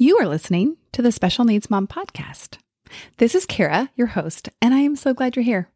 [0.00, 2.58] You are listening to the Special Needs Mom podcast.
[3.16, 5.70] This is Kara, your host, and I am so glad you're here.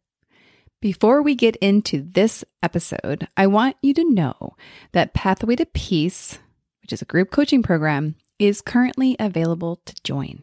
[0.79, 4.55] Before we get into this episode, I want you to know
[4.93, 6.39] that Pathway to Peace,
[6.81, 10.41] which is a group coaching program, is currently available to join.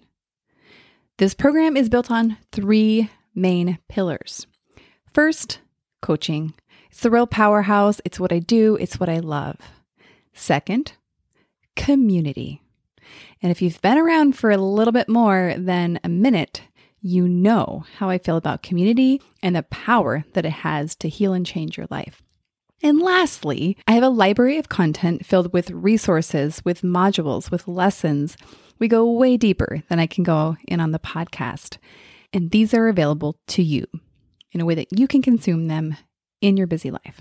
[1.16, 4.46] This program is built on three main pillars.
[5.14, 5.60] First,
[6.02, 6.52] coaching.
[6.90, 8.02] It's the real powerhouse.
[8.04, 9.56] It's what I do, it's what I love.
[10.34, 10.92] Second,
[11.76, 12.60] community.
[13.42, 16.62] And if you've been around for a little bit more than a minute,
[17.00, 21.32] you know how I feel about community and the power that it has to heal
[21.32, 22.22] and change your life.
[22.82, 28.36] And lastly, I have a library of content filled with resources, with modules, with lessons.
[28.78, 31.76] We go way deeper than I can go in on the podcast.
[32.32, 33.86] And these are available to you
[34.52, 35.96] in a way that you can consume them
[36.40, 37.20] in your busy life.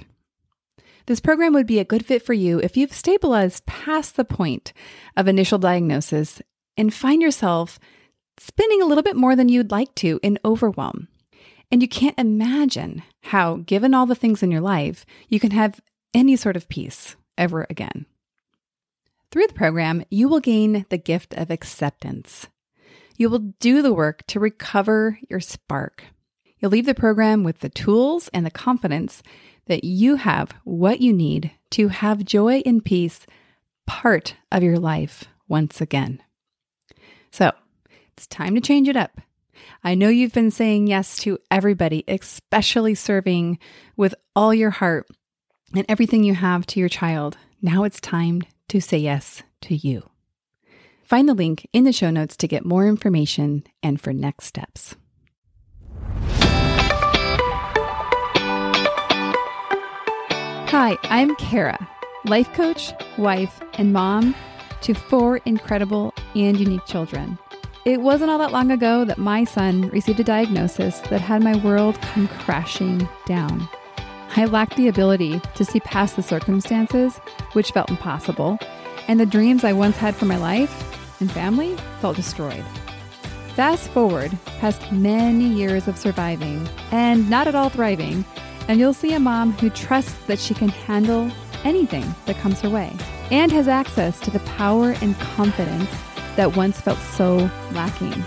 [1.09, 4.73] This program would be a good fit for you if you've stabilized past the point
[5.17, 6.39] of initial diagnosis
[6.77, 7.79] and find yourself
[8.37, 11.07] spinning a little bit more than you'd like to in overwhelm.
[11.71, 15.81] And you can't imagine how, given all the things in your life, you can have
[16.13, 18.05] any sort of peace ever again.
[19.31, 22.49] Through the program, you will gain the gift of acceptance.
[23.17, 26.03] You will do the work to recover your spark.
[26.59, 29.23] You'll leave the program with the tools and the confidence
[29.69, 33.25] that you have what you need to have joy and peace
[33.87, 36.21] part of your life once again.
[37.31, 37.51] So
[38.11, 39.21] it's time to change it up.
[39.83, 43.59] I know you've been saying yes to everybody, especially serving
[43.95, 45.07] with all your heart
[45.73, 47.37] and everything you have to your child.
[47.61, 50.09] Now it's time to say yes to you.
[51.03, 54.95] Find the link in the show notes to get more information and for next steps.
[60.71, 61.89] Hi, I'm Kara,
[62.25, 64.35] life coach, wife, and mom
[64.81, 67.39] to four incredible and unique children.
[67.85, 71.57] It wasn't all that long ago that my son received a diagnosis that had my
[71.65, 73.67] world come crashing down.
[74.35, 77.17] I lacked the ability to see past the circumstances,
[77.53, 78.59] which felt impossible,
[79.07, 82.63] and the dreams I once had for my life and family felt destroyed.
[83.55, 88.23] Fast forward past many years of surviving and not at all thriving
[88.69, 91.29] and you'll see a mom who trusts that she can handle
[91.63, 92.95] anything that comes her way
[93.31, 95.89] and has access to the power and confidence
[96.35, 98.23] that once felt so lacking.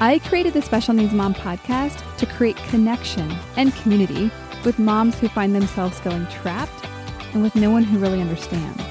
[0.00, 4.30] I created the Special Needs Mom podcast to create connection and community
[4.64, 6.86] with moms who find themselves feeling trapped
[7.34, 8.82] and with no one who really understands.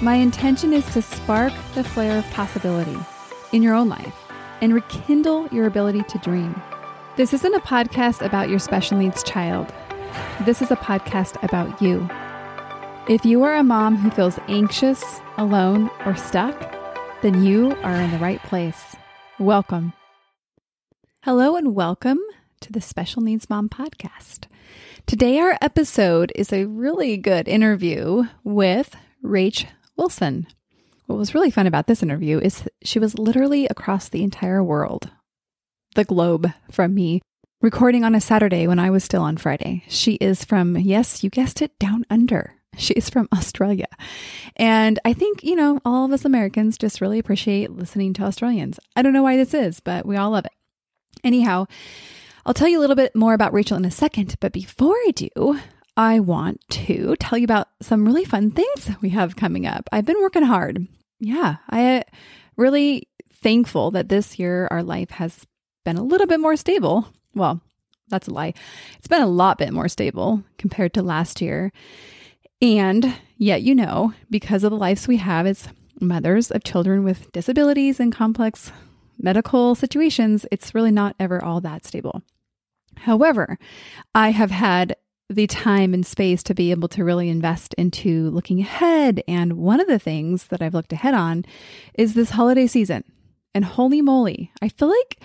[0.00, 2.96] My intention is to spark the flare of possibility
[3.50, 4.14] in your own life
[4.60, 6.54] and rekindle your ability to dream.
[7.16, 9.74] This isn't a podcast about your special needs child.
[10.44, 12.08] This is a podcast about you.
[13.08, 16.74] If you are a mom who feels anxious, alone, or stuck,
[17.22, 18.96] then you are in the right place.
[19.38, 19.92] Welcome.
[21.22, 22.18] Hello, and welcome
[22.60, 24.46] to the Special Needs Mom podcast.
[25.06, 29.66] Today, our episode is a really good interview with Rach
[29.96, 30.46] Wilson.
[31.06, 35.10] What was really fun about this interview is she was literally across the entire world,
[35.94, 37.22] the globe from me
[37.60, 39.82] recording on a Saturday when I was still on Friday.
[39.88, 42.54] She is from, yes, you guessed it, down under.
[42.76, 43.88] She is from Australia.
[44.54, 48.78] And I think, you know, all of us Americans just really appreciate listening to Australians.
[48.94, 50.52] I don't know why this is, but we all love it.
[51.24, 51.66] Anyhow,
[52.46, 55.10] I'll tell you a little bit more about Rachel in a second, but before I
[55.10, 55.58] do,
[55.96, 59.88] I want to tell you about some really fun things we have coming up.
[59.90, 60.86] I've been working hard.
[61.18, 62.02] Yeah, I uh,
[62.56, 63.08] really
[63.42, 65.44] thankful that this year our life has
[65.84, 67.60] been a little bit more stable well,
[68.08, 68.54] that's a lie.
[68.98, 71.72] It's been a lot bit more stable compared to last year.
[72.60, 75.68] And yet, you know, because of the lives we have as
[76.00, 78.72] mothers of children with disabilities and complex
[79.18, 82.22] medical situations, it's really not ever all that stable.
[82.96, 83.58] However,
[84.14, 84.96] I have had
[85.30, 89.22] the time and space to be able to really invest into looking ahead.
[89.28, 91.44] And one of the things that I've looked ahead on
[91.94, 93.04] is this holiday season.
[93.54, 95.20] And holy moly, I feel like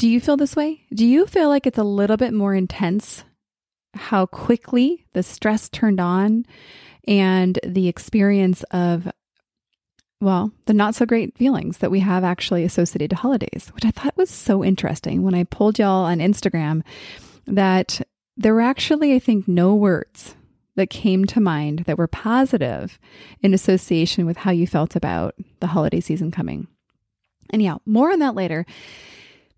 [0.00, 0.80] do you feel this way?
[0.94, 3.22] Do you feel like it's a little bit more intense
[3.92, 6.46] how quickly the stress turned on
[7.06, 9.12] and the experience of
[10.22, 13.90] well, the not so great feelings that we have actually associated to holidays, which I
[13.90, 16.82] thought was so interesting when I pulled y'all on Instagram
[17.46, 18.00] that
[18.38, 20.34] there were actually, I think, no words
[20.76, 22.98] that came to mind that were positive
[23.42, 26.68] in association with how you felt about the holiday season coming.
[27.50, 28.64] And yeah, more on that later.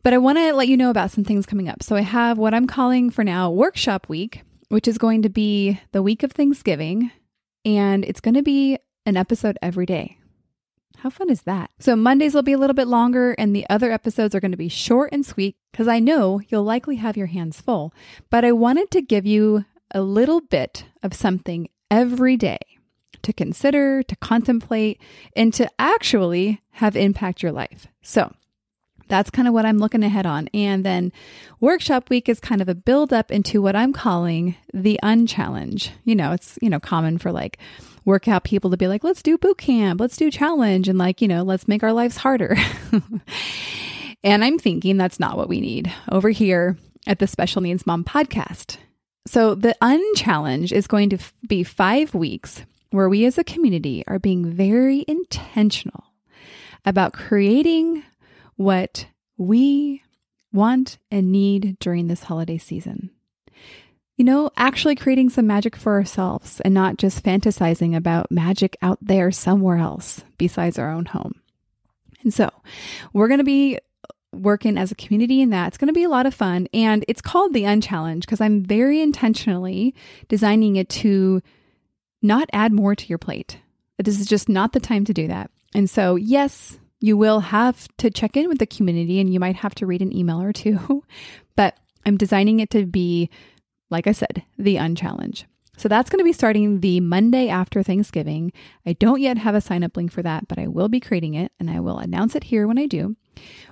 [0.03, 1.83] But I want to let you know about some things coming up.
[1.83, 5.81] So I have what I'm calling for now workshop week, which is going to be
[5.93, 7.13] the week of Thanksgiving,
[7.65, 10.19] and it's going to be an episode every day.
[10.99, 11.71] How fun is that?
[11.81, 14.57] So, Mondays will be a little bit longer, and the other episodes are going to
[14.57, 17.93] be short and sweet because I know you'll likely have your hands full.
[18.31, 22.61] But I wanted to give you a little bit of something every day
[23.23, 25.01] to consider, to contemplate,
[25.35, 27.89] and to actually have impact your life.
[28.03, 28.33] So,
[29.13, 30.49] that's kind of what I'm looking ahead on.
[30.55, 31.13] And then
[31.61, 35.91] workshop week is kind of a build up into what I'm calling the unchallenge.
[36.05, 37.59] You know, it's, you know, common for like
[38.07, 41.29] workout people to be like, let's do boot camp, let's do challenge, and like, you
[41.29, 42.57] know, let's make our lives harder.
[44.25, 48.05] and I'm thinking that's not what we need over here at the Special Needs Mom
[48.05, 48.79] podcast.
[49.27, 52.63] So the unchallenge is going to be five weeks
[52.93, 56.05] where we as a community are being very intentional
[56.87, 58.05] about creating
[58.57, 59.07] what
[59.37, 60.03] we
[60.53, 63.11] want and need during this holiday season.
[64.17, 68.99] You know, actually creating some magic for ourselves and not just fantasizing about magic out
[69.01, 71.41] there somewhere else besides our own home.
[72.23, 72.51] And so
[73.13, 73.79] we're going to be
[74.33, 75.69] working as a community in that.
[75.69, 76.69] It's going to be a lot of fun.
[76.73, 79.95] And it's called the Unchallenge because I'm very intentionally
[80.29, 81.43] designing it to
[82.21, 83.59] not add more to your plate.
[83.99, 85.51] This is just not the time to do that.
[85.75, 89.57] And so, yes, you will have to check in with the community and you might
[89.57, 91.05] have to read an email or two,
[91.57, 91.77] but
[92.07, 93.29] I'm designing it to be,
[93.91, 95.45] like I said, the unchallenge.
[95.77, 98.53] So that's going to be starting the Monday after Thanksgiving.
[98.87, 101.35] I don't yet have a sign up link for that, but I will be creating
[101.35, 103.17] it and I will announce it here when I do.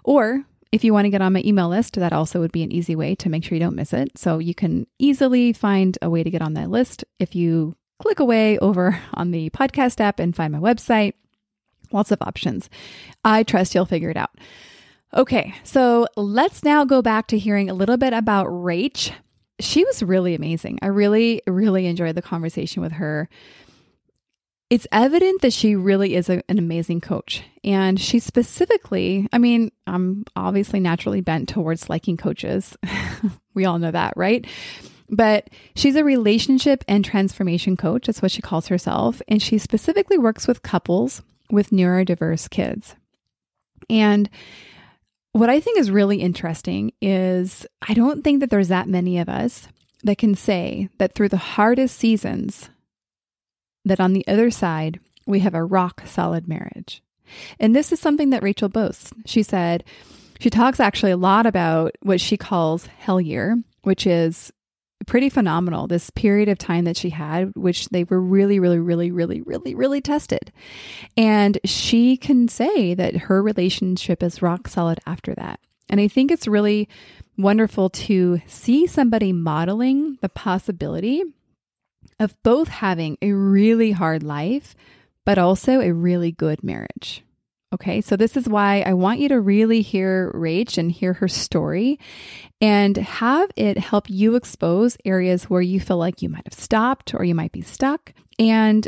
[0.02, 2.72] Or if you want to get on my email list, that also would be an
[2.72, 4.16] easy way to make sure you don't miss it.
[4.16, 8.18] So you can easily find a way to get on that list if you click
[8.18, 11.12] away over on the podcast app and find my website.
[11.92, 12.70] Lots of options.
[13.24, 14.30] I trust you'll figure it out.
[15.12, 19.12] Okay, so let's now go back to hearing a little bit about Rach.
[19.58, 20.78] She was really amazing.
[20.82, 23.28] I really, really enjoyed the conversation with her.
[24.70, 27.42] It's evident that she really is a, an amazing coach.
[27.64, 32.76] And she specifically, I mean, I'm obviously naturally bent towards liking coaches.
[33.54, 34.46] we all know that, right?
[35.08, 38.06] But she's a relationship and transformation coach.
[38.06, 39.20] That's what she calls herself.
[39.26, 42.96] And she specifically works with couples with neurodiverse kids.
[43.88, 44.28] And
[45.32, 49.28] what I think is really interesting is I don't think that there's that many of
[49.28, 49.68] us
[50.02, 52.70] that can say that through the hardest seasons,
[53.84, 57.02] that on the other side, we have a rock solid marriage.
[57.58, 59.12] And this is something that Rachel boasts.
[59.24, 59.84] She said,
[60.40, 64.52] she talks actually a lot about what she calls hell year, which is
[65.06, 69.10] pretty phenomenal this period of time that she had which they were really really really
[69.10, 70.52] really really really tested.
[71.16, 75.60] And she can say that her relationship is rock solid after that.
[75.88, 76.88] And i think it's really
[77.36, 81.24] wonderful to see somebody modeling the possibility
[82.18, 84.76] of both having a really hard life
[85.24, 87.22] but also a really good marriage.
[87.72, 91.28] Okay, so this is why I want you to really hear Rach and hear her
[91.28, 92.00] story
[92.60, 97.14] and have it help you expose areas where you feel like you might have stopped
[97.14, 98.12] or you might be stuck.
[98.38, 98.86] And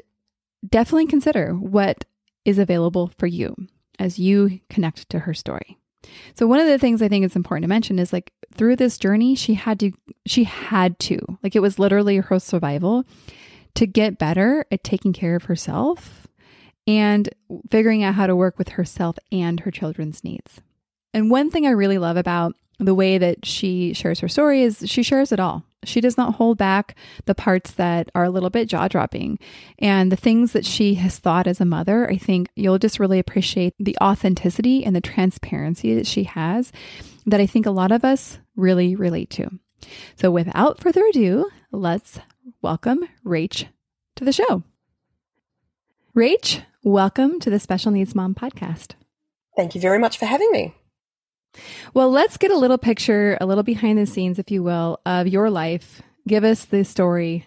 [0.69, 2.05] definitely consider what
[2.45, 3.57] is available for you
[3.99, 5.79] as you connect to her story.
[6.35, 8.99] So one of the things I think it's important to mention is like through this
[8.99, 9.93] journey she had to
[10.27, 13.05] she had to like it was literally her survival
[13.75, 16.27] to get better at taking care of herself
[16.87, 17.29] and
[17.71, 20.61] figuring out how to work with herself and her children's needs.
[21.15, 24.82] And one thing I really love about the way that she shares her story is
[24.86, 25.65] she shares it all.
[25.84, 29.39] She does not hold back the parts that are a little bit jaw dropping.
[29.79, 33.19] And the things that she has thought as a mother, I think you'll just really
[33.19, 36.72] appreciate the authenticity and the transparency that she has
[37.27, 39.51] that I think a lot of us really relate to.
[40.17, 42.20] So without further ado, let's
[42.60, 43.67] welcome Rach
[44.17, 44.62] to the show.
[46.17, 48.93] Rach, welcome to the Special Needs Mom podcast.
[49.56, 50.74] Thank you very much for having me.
[51.94, 55.27] Well, let's get a little picture, a little behind the scenes, if you will, of
[55.27, 56.03] your life.
[56.27, 57.47] Give us the story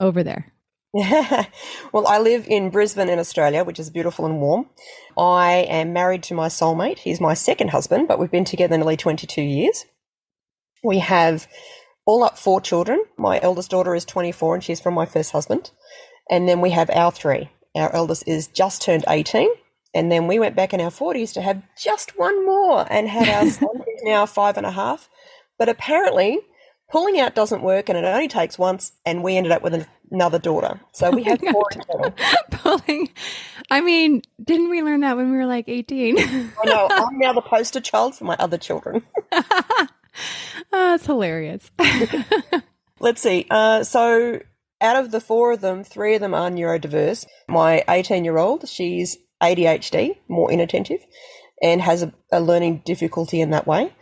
[0.00, 0.52] over there.
[1.92, 4.70] well, I live in Brisbane in Australia, which is beautiful and warm.
[5.16, 6.98] I am married to my soulmate.
[6.98, 9.84] He's my second husband, but we've been together nearly 22 years.
[10.82, 11.46] We have
[12.06, 13.04] all up four children.
[13.18, 15.70] My eldest daughter is 24 and she's from my first husband.
[16.30, 17.50] And then we have our three.
[17.74, 19.48] Our eldest is just turned 18.
[19.96, 23.30] And then we went back in our 40s to have just one more and had
[23.30, 25.08] our son, who's now five and a half.
[25.58, 26.38] But apparently,
[26.90, 28.92] pulling out doesn't work and it only takes once.
[29.06, 30.78] And we ended up with another daughter.
[30.92, 32.14] So we oh have four total.
[32.50, 33.08] pulling.
[33.70, 36.18] I mean, didn't we learn that when we were like 18?
[36.18, 36.88] I know.
[36.90, 39.02] I'm now the poster child for my other children.
[39.32, 39.88] oh,
[40.70, 41.70] that's hilarious.
[43.00, 43.46] Let's see.
[43.50, 44.40] Uh, so
[44.82, 47.24] out of the four of them, three of them are neurodiverse.
[47.48, 51.00] My 18 year old, she's ADHD, more inattentive,
[51.62, 53.92] and has a, a learning difficulty in that way.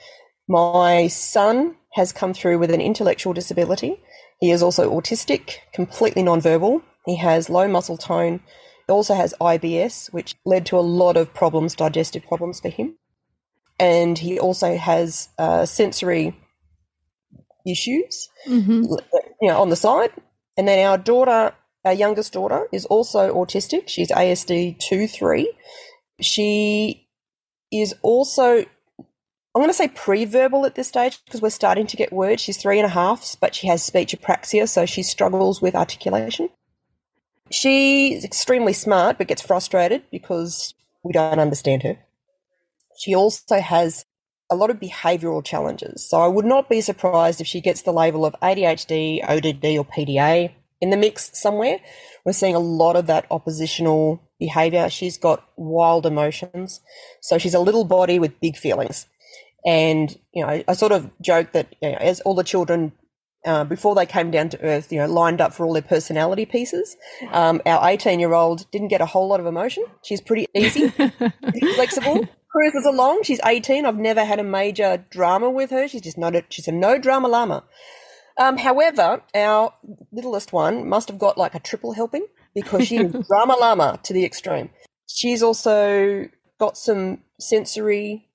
[0.48, 4.00] My son has come through with an intellectual disability.
[4.40, 6.82] He is also autistic, completely nonverbal.
[7.06, 8.40] He has low muscle tone.
[8.86, 12.96] He also has IBS, which led to a lot of problems, digestive problems for him.
[13.78, 16.36] And he also has uh, sensory
[17.66, 18.82] issues, Mm-hmm.
[19.40, 20.10] you know, on the side.
[20.56, 23.88] And then our daughter, our youngest daughter, is also autistic.
[23.88, 25.52] She's ASD two three.
[26.20, 27.08] She
[27.72, 28.64] is also, I'm
[29.54, 32.42] going to say pre-verbal at this stage because we're starting to get words.
[32.42, 36.50] She's three and a half, but she has speech apraxia, so she struggles with articulation.
[37.50, 41.98] She's extremely smart, but gets frustrated because we don't understand her.
[42.96, 44.06] She also has
[44.50, 46.08] a lot of behavioural challenges.
[46.08, 49.84] So I would not be surprised if she gets the label of ADHD, ODD, or
[49.84, 50.52] PDA
[50.84, 51.80] in the mix somewhere.
[52.26, 54.90] We're seeing a lot of that oppositional behaviour.
[54.90, 56.80] She's got wild emotions.
[57.22, 59.06] So she's a little body with big feelings.
[59.66, 62.92] And, you know, I sort of joke that you know, as all the children
[63.46, 66.44] uh, before they came down to earth, you know, lined up for all their personality
[66.44, 66.96] pieces.
[67.32, 69.84] Um, our 18 year old didn't get a whole lot of emotion.
[70.02, 72.28] She's pretty easy, pretty flexible.
[72.52, 73.22] Cruises along.
[73.22, 73.86] She's 18.
[73.86, 75.88] I've never had a major drama with her.
[75.88, 77.64] She's just not a, she's a no drama llama.
[78.38, 79.72] Um, however, our
[80.12, 84.24] littlest one must have got like a triple helping because she's drama llama to the
[84.24, 84.70] extreme.
[85.06, 88.28] She's also got some sensory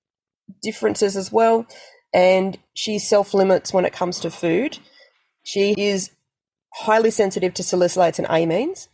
[0.62, 1.65] differences as well,
[2.13, 4.77] and she self limits when it comes to food.
[5.44, 6.12] She is
[6.74, 8.88] highly sensitive to salicylates and amines,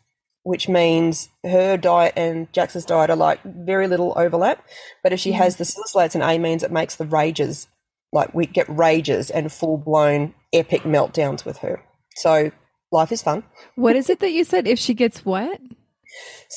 [0.44, 4.66] which means her diet and Jax's diet are like very little overlap.
[5.04, 7.68] But if she has the salicylates and amines, it makes the rages
[8.12, 11.84] like we get rages and full blown epic meltdowns with her.
[12.16, 12.52] So
[12.92, 13.44] life is fun.
[13.76, 14.68] What is it that you said?
[14.68, 15.60] If she gets what?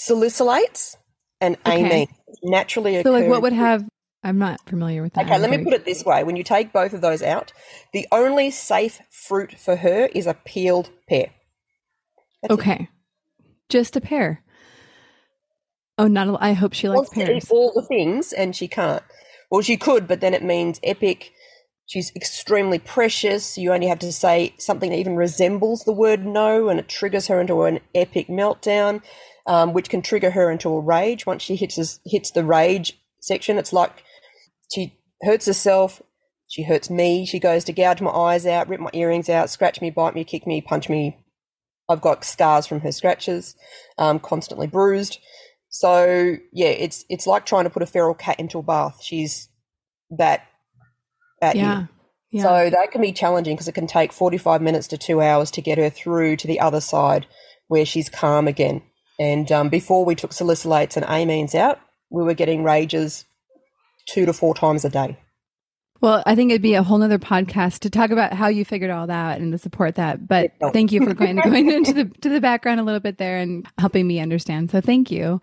[0.09, 0.97] Salicylates
[1.40, 2.07] and Okay.
[2.07, 2.09] amines
[2.43, 3.85] naturally So, like, what would have?
[4.23, 5.26] I'm not familiar with that.
[5.26, 6.25] Okay, let me put it this way.
[6.25, 7.52] When you take both of those out,
[7.93, 11.31] the only safe fruit for her is a peeled pear.
[12.43, 12.61] That's it.
[12.61, 12.88] Okay,
[13.69, 14.43] just a pear.
[15.97, 16.28] Oh, not.
[16.28, 17.50] A, I hope she likes wants to eat pears.
[17.50, 19.02] all the things and she can't.
[19.50, 21.33] Well, she could, but then it means epic.
[21.88, 23.57] She's extremely precious.
[23.57, 27.28] You only have to say something that even resembles the word no, and it triggers
[27.28, 29.02] her into an epic meltdown,
[29.47, 31.25] um, which can trigger her into a rage.
[31.25, 34.04] Once she hits this, hits the rage section, it's like
[34.71, 36.02] she hurts herself.
[36.47, 37.25] She hurts me.
[37.25, 40.25] She goes to gouge my eyes out, rip my earrings out, scratch me, bite me,
[40.25, 41.16] kick me, punch me.
[41.88, 43.57] I've got scars from her scratches,
[43.97, 45.21] um, constantly bruised.
[45.71, 48.99] So yeah, it's it's like trying to put a feral cat into a bath.
[49.02, 49.49] She's
[50.11, 50.48] that
[51.40, 51.62] at you.
[51.62, 51.87] Yeah,
[52.30, 52.42] yeah.
[52.42, 55.62] So that can be challenging because it can take 45 minutes to two hours to
[55.62, 57.26] get her through to the other side
[57.68, 58.83] where she's calm again.
[59.18, 61.80] And um, before we took salicylates and amines out,
[62.11, 63.25] we were getting rages
[64.07, 65.18] two to four times a day.
[66.00, 68.90] Well, I think it'd be a whole nother podcast to talk about how you figured
[68.90, 70.28] all that and to support that.
[70.28, 73.38] But thank you for going going into the to the background a little bit there
[73.38, 74.71] and helping me understand.
[74.71, 75.40] So thank you.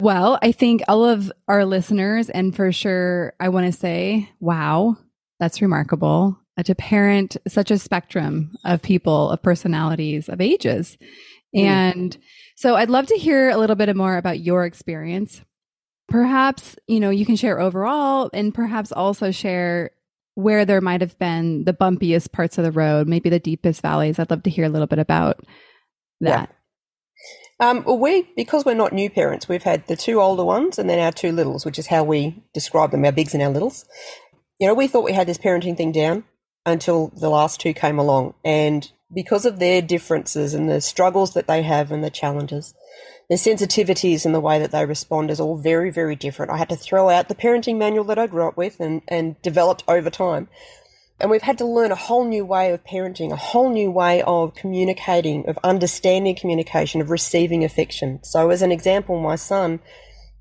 [0.00, 4.96] Well, I think all of our listeners, and for sure, I want to say, wow,
[5.42, 6.38] that's remarkable.
[6.56, 10.96] Uh, To parent such a spectrum of people, of personalities, of ages.
[11.56, 11.64] Mm.
[11.64, 12.18] And
[12.56, 15.42] so I'd love to hear a little bit more about your experience
[16.08, 19.90] perhaps you know you can share overall and perhaps also share
[20.34, 24.18] where there might have been the bumpiest parts of the road maybe the deepest valleys
[24.18, 25.40] i'd love to hear a little bit about
[26.20, 26.30] Yeah.
[26.30, 26.54] that
[27.60, 30.90] Um, well, we because we're not new parents, we've had the two older ones and
[30.90, 33.84] then our two littles, which is how we describe them, our bigs and our littles.
[34.62, 36.22] You know, we thought we had this parenting thing down
[36.64, 41.48] until the last two came along, and because of their differences and the struggles that
[41.48, 42.72] they have and the challenges,
[43.28, 46.52] their sensitivities and the way that they respond is all very, very different.
[46.52, 49.34] I had to throw out the parenting manual that I grew up with and, and
[49.42, 50.46] developed over time.
[51.18, 54.22] And we've had to learn a whole new way of parenting, a whole new way
[54.22, 58.20] of communicating, of understanding communication, of receiving affection.
[58.22, 59.80] So, as an example, my son,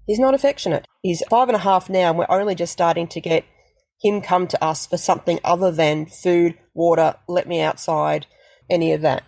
[0.06, 0.86] he's not affectionate.
[1.02, 3.46] He's five and a half now, and we're only just starting to get
[4.02, 8.26] him come to us for something other than food, water, let me outside,
[8.70, 9.24] any of that.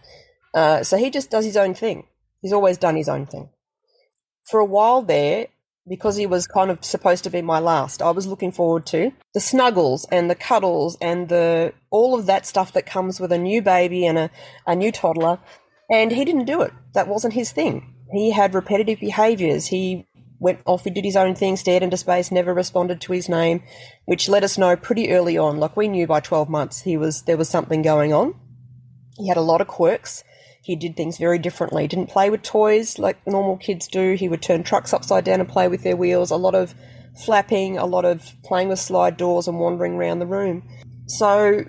[0.53, 2.07] Uh, so he just does his own thing.
[2.41, 3.49] He's always done his own thing.
[4.49, 5.47] For a while there,
[5.87, 9.11] because he was kind of supposed to be my last, I was looking forward to
[9.33, 13.37] the snuggles and the cuddles and the all of that stuff that comes with a
[13.37, 14.29] new baby and a,
[14.65, 15.39] a new toddler.
[15.89, 16.71] And he didn't do it.
[16.93, 17.93] That wasn't his thing.
[18.11, 19.67] He had repetitive behaviors.
[19.67, 20.07] He
[20.43, 23.63] went off, he did his own thing, stared into space, never responded to his name,
[24.05, 25.57] which let us know pretty early on.
[25.57, 28.35] Like we knew by 12 months he was there was something going on.
[29.15, 30.23] He had a lot of quirks.
[30.61, 31.87] He did things very differently.
[31.87, 34.15] Didn't play with toys like normal kids do.
[34.15, 36.29] He would turn trucks upside down and play with their wheels.
[36.29, 36.75] A lot of
[37.25, 40.67] flapping, a lot of playing with slide doors and wandering around the room.
[41.07, 41.63] So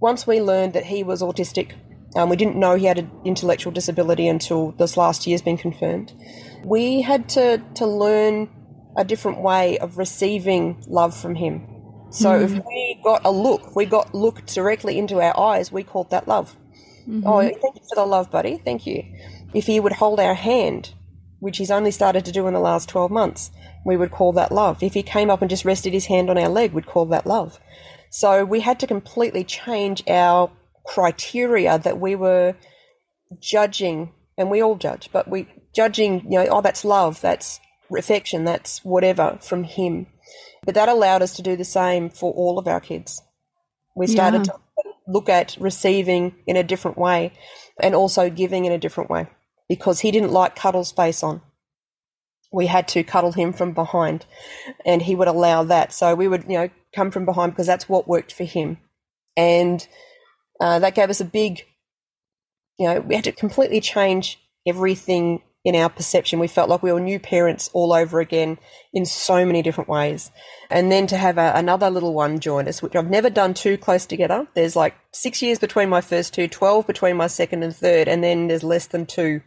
[0.00, 1.72] once we learned that he was autistic,
[2.14, 6.12] um, we didn't know he had an intellectual disability until this last year's been confirmed.
[6.64, 8.48] We had to, to learn
[8.96, 11.66] a different way of receiving love from him.
[12.10, 12.42] So mm.
[12.42, 16.28] if we got a look, we got looked directly into our eyes, we called that
[16.28, 16.54] love.
[17.08, 17.26] Mm-hmm.
[17.26, 18.58] Oh, thank you for the love, buddy.
[18.58, 19.04] Thank you.
[19.54, 20.94] If he would hold our hand,
[21.40, 23.50] which he's only started to do in the last 12 months,
[23.84, 24.82] we would call that love.
[24.82, 27.26] If he came up and just rested his hand on our leg, we'd call that
[27.26, 27.58] love.
[28.10, 30.50] So we had to completely change our
[30.84, 32.54] criteria that we were
[33.40, 37.60] judging, and we all judge, but we judging, you know, oh, that's love, that's
[37.96, 40.06] affection, that's whatever from him.
[40.64, 43.22] But that allowed us to do the same for all of our kids.
[43.94, 44.52] We started yeah.
[44.52, 44.60] to
[45.06, 47.32] look at receiving in a different way
[47.80, 49.26] and also giving in a different way
[49.68, 51.42] because he didn't like Cuddle's face on.
[52.52, 54.26] We had to cuddle him from behind
[54.84, 55.92] and he would allow that.
[55.92, 58.78] So we would, you know, come from behind because that's what worked for him.
[59.36, 59.86] And
[60.62, 61.64] uh, that gave us a big,
[62.78, 66.38] you know, we had to completely change everything in our perception.
[66.38, 68.58] We felt like we were new parents all over again
[68.92, 70.30] in so many different ways.
[70.70, 73.76] And then to have a, another little one join us, which I've never done too
[73.76, 74.46] close together.
[74.54, 78.22] There's like six years between my first two, 12 between my second and third, and
[78.22, 79.40] then there's less than two.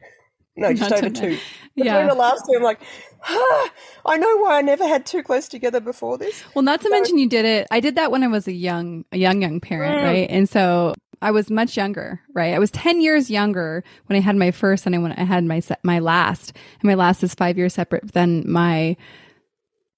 [0.57, 1.37] No, just Not over two.
[1.75, 2.07] Between yeah.
[2.07, 2.81] the last two, I'm like,
[3.27, 3.71] ah,
[4.05, 6.43] I know why I never had two close together before this.
[6.53, 7.67] Well, not to so, mention you did it.
[7.71, 10.03] I did that when I was a young, a young, young parent, mm.
[10.03, 10.29] right?
[10.29, 12.53] And so I was much younger, right?
[12.53, 15.43] I was 10 years younger when I had my first and I when I had
[15.43, 16.53] my my last.
[16.81, 18.97] And my last is 5 years separate than my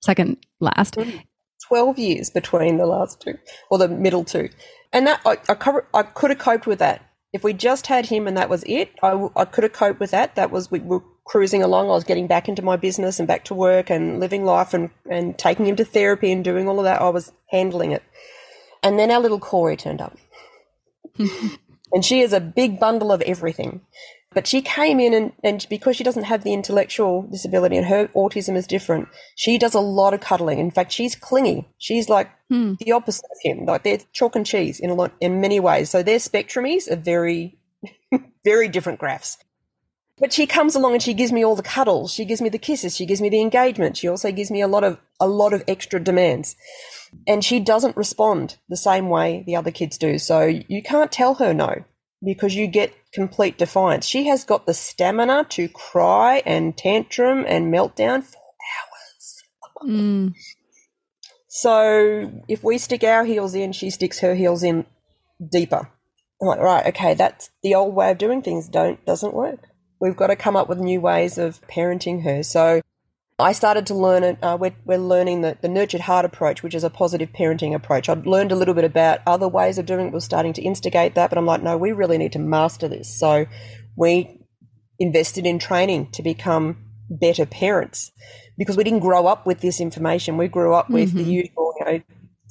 [0.02, 0.96] second last.
[0.96, 1.24] Mm.
[1.68, 3.38] 12 years between the last two
[3.70, 4.50] or the middle two.
[4.94, 7.04] And that I, I, cover, I could have coped with that.
[7.34, 10.12] If we just had him and that was it, I, I could have coped with
[10.12, 10.36] that.
[10.36, 11.88] That was we were cruising along.
[11.88, 14.90] I was getting back into my business and back to work and living life and,
[15.10, 17.02] and taking him to therapy and doing all of that.
[17.02, 18.04] I was handling it.
[18.82, 20.18] And then our little Corey turned up.
[21.94, 23.82] and she is a big bundle of everything.
[24.34, 28.08] But she came in and, and because she doesn't have the intellectual disability and her
[28.10, 30.60] autism is different, she does a lot of cuddling.
[30.60, 31.68] In fact, she's clingy.
[31.80, 32.74] She's like hmm.
[32.80, 33.66] the opposite of him.
[33.66, 35.90] Like they're chalk and cheese in a lot in many ways.
[35.90, 37.58] So their spectrumies are very,
[38.44, 39.38] very different graphs.
[40.20, 42.12] But she comes along and she gives me all the cuddles.
[42.12, 42.96] She gives me the kisses.
[42.96, 43.98] She gives me the engagement.
[43.98, 46.56] She also gives me a lot of a lot of extra demands
[47.26, 50.18] and she doesn't respond the same way the other kids do.
[50.18, 51.84] So you can't tell her no
[52.24, 54.06] because you get complete defiance.
[54.06, 58.38] She has got the stamina to cry and tantrum and meltdown for
[58.78, 59.44] hours.
[59.84, 60.34] Mm.
[61.48, 64.86] So if we stick our heels in, she sticks her heels in
[65.52, 65.90] deeper.
[66.42, 68.68] I'm like, right, okay, that's the old way of doing things.
[68.70, 69.60] Don't doesn't work.
[70.00, 72.44] We've got to come up with new ways of parenting her.
[72.44, 72.82] So
[73.40, 74.38] I started to learn it.
[74.42, 78.10] Uh, we're, we're learning the, the nurtured heart approach, which is a positive parenting approach.
[78.10, 80.14] I'd learned a little bit about other ways of doing it.
[80.14, 83.14] We're starting to instigate that, but I'm like, no, we really need to master this.
[83.14, 83.46] So
[83.96, 84.42] we
[85.00, 86.78] invested in training to become
[87.10, 88.12] better parents
[88.58, 90.38] because we didn't grow up with this information.
[90.38, 91.18] We grew up with mm-hmm.
[91.18, 92.02] the usual, you know,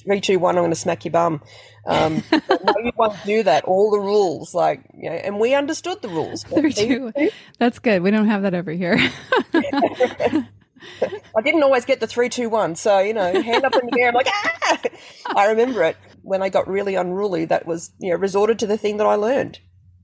[0.07, 1.43] three, two, one, I'm going to smack your bum.
[1.87, 3.65] Um, no, you won't do that.
[3.65, 6.43] All the rules, like, you know, and we understood the rules.
[6.55, 7.13] Three, two.
[7.59, 8.03] That's good.
[8.03, 8.99] We don't have that over here.
[9.53, 12.77] I didn't always get the three, two, one.
[12.77, 14.09] So, you know, hand up in the air.
[14.09, 14.81] I'm like, ah!
[15.35, 17.45] I remember it when I got really unruly.
[17.45, 19.59] That was, you know, resorted to the thing that I learned,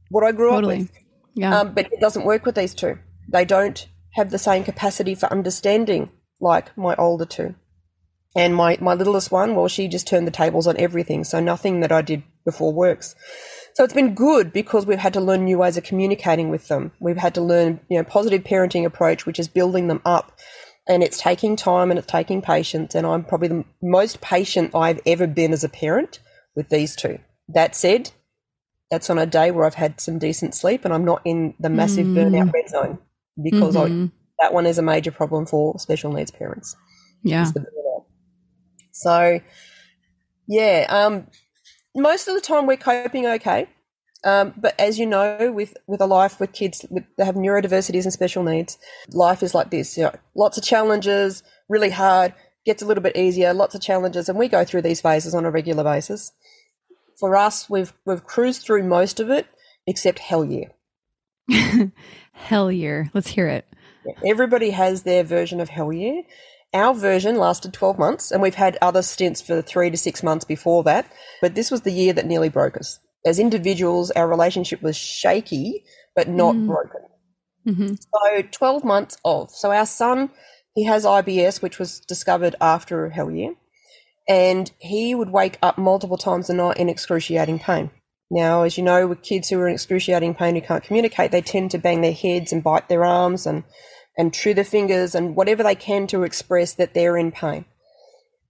[0.08, 0.74] what I grew totally.
[0.74, 0.90] up with.
[1.34, 1.60] Yeah.
[1.60, 2.98] Um, but it doesn't work with these two.
[3.28, 6.10] They don't have the same capacity for understanding
[6.40, 7.54] like my older two.
[8.34, 11.24] And my, my littlest one, well, she just turned the tables on everything.
[11.24, 13.14] So nothing that I did before works.
[13.74, 16.92] So it's been good because we've had to learn new ways of communicating with them.
[17.00, 20.38] We've had to learn, you know, positive parenting approach, which is building them up
[20.88, 22.94] and it's taking time and it's taking patience.
[22.94, 26.18] And I'm probably the most patient I've ever been as a parent
[26.54, 27.18] with these two.
[27.48, 28.10] That said,
[28.90, 31.70] that's on a day where I've had some decent sleep and I'm not in the
[31.70, 32.14] massive mm.
[32.14, 32.98] burnout red zone
[33.42, 34.04] because mm-hmm.
[34.04, 34.10] I,
[34.42, 36.76] that one is a major problem for special needs parents.
[37.22, 37.50] Yeah.
[39.02, 39.40] So,
[40.46, 41.26] yeah, um,
[41.94, 43.68] most of the time we're coping okay.
[44.24, 48.04] Um, but as you know, with, with a life with kids with, that have neurodiversities
[48.04, 48.78] and special needs,
[49.10, 49.96] life is like this.
[49.96, 52.32] You know, lots of challenges, really hard,
[52.64, 55.44] gets a little bit easier, lots of challenges, and we go through these phases on
[55.44, 56.32] a regular basis.
[57.18, 59.46] For us, we've we've cruised through most of it,
[59.86, 60.70] except hell year.
[62.32, 63.10] hell year.
[63.14, 63.66] Let's hear it.
[64.24, 66.22] Everybody has their version of hell year.
[66.74, 70.44] Our version lasted 12 months, and we've had other stints for three to six months
[70.44, 71.06] before that.
[71.40, 75.84] But this was the year that nearly broke us as individuals, our relationship was shaky,
[76.14, 76.66] but not Mm.
[76.66, 77.00] broken.
[77.66, 77.94] Mm-hmm.
[77.94, 79.50] So 12 months of.
[79.50, 80.30] So our son,
[80.74, 83.54] he has IBS, which was discovered after a hell year.
[84.28, 87.90] And he would wake up multiple times a night in excruciating pain.
[88.30, 91.42] Now, as you know, with kids who are in excruciating pain who can't communicate, they
[91.42, 93.62] tend to bang their heads and bite their arms and,
[94.16, 97.64] and chew the fingers and whatever they can to express that they're in pain.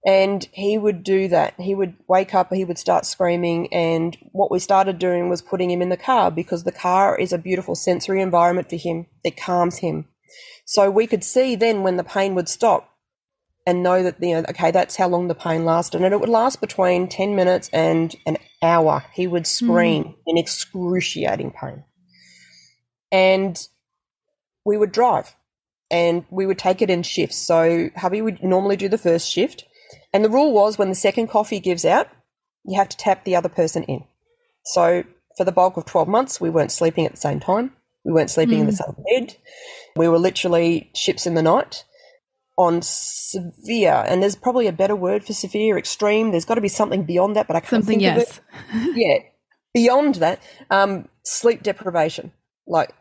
[0.04, 1.54] And he would do that.
[1.60, 3.72] He would wake up, he would start screaming.
[3.72, 7.32] And what we started doing was putting him in the car because the car is
[7.32, 10.06] a beautiful sensory environment for him that calms him.
[10.64, 12.88] So we could see then when the pain would stop
[13.64, 16.02] and know that, you know, okay, that's how long the pain lasted.
[16.02, 19.04] And it would last between 10 minutes and an hour.
[19.12, 19.66] He would hmm.
[19.66, 21.84] scream in excruciating pain.
[23.12, 23.68] And
[24.64, 25.36] we would drive
[25.92, 27.36] and we would take it in shifts.
[27.36, 29.64] So hubby would normally do the first shift.
[30.12, 32.08] And the rule was when the second coffee gives out,
[32.64, 34.04] you have to tap the other person in.
[34.64, 35.04] So
[35.36, 37.74] for the bulk of 12 months, we weren't sleeping at the same time.
[38.04, 39.36] We weren't sleeping in the same bed.
[39.94, 41.84] We were literally ships in the night
[42.58, 46.32] on severe, and there's probably a better word for severe, extreme.
[46.32, 48.40] There's got to be something beyond that, but I can't Something, think of it
[48.72, 48.88] yes.
[48.96, 49.18] yeah,
[49.72, 52.32] beyond that, um, sleep deprivation.
[52.66, 52.92] Like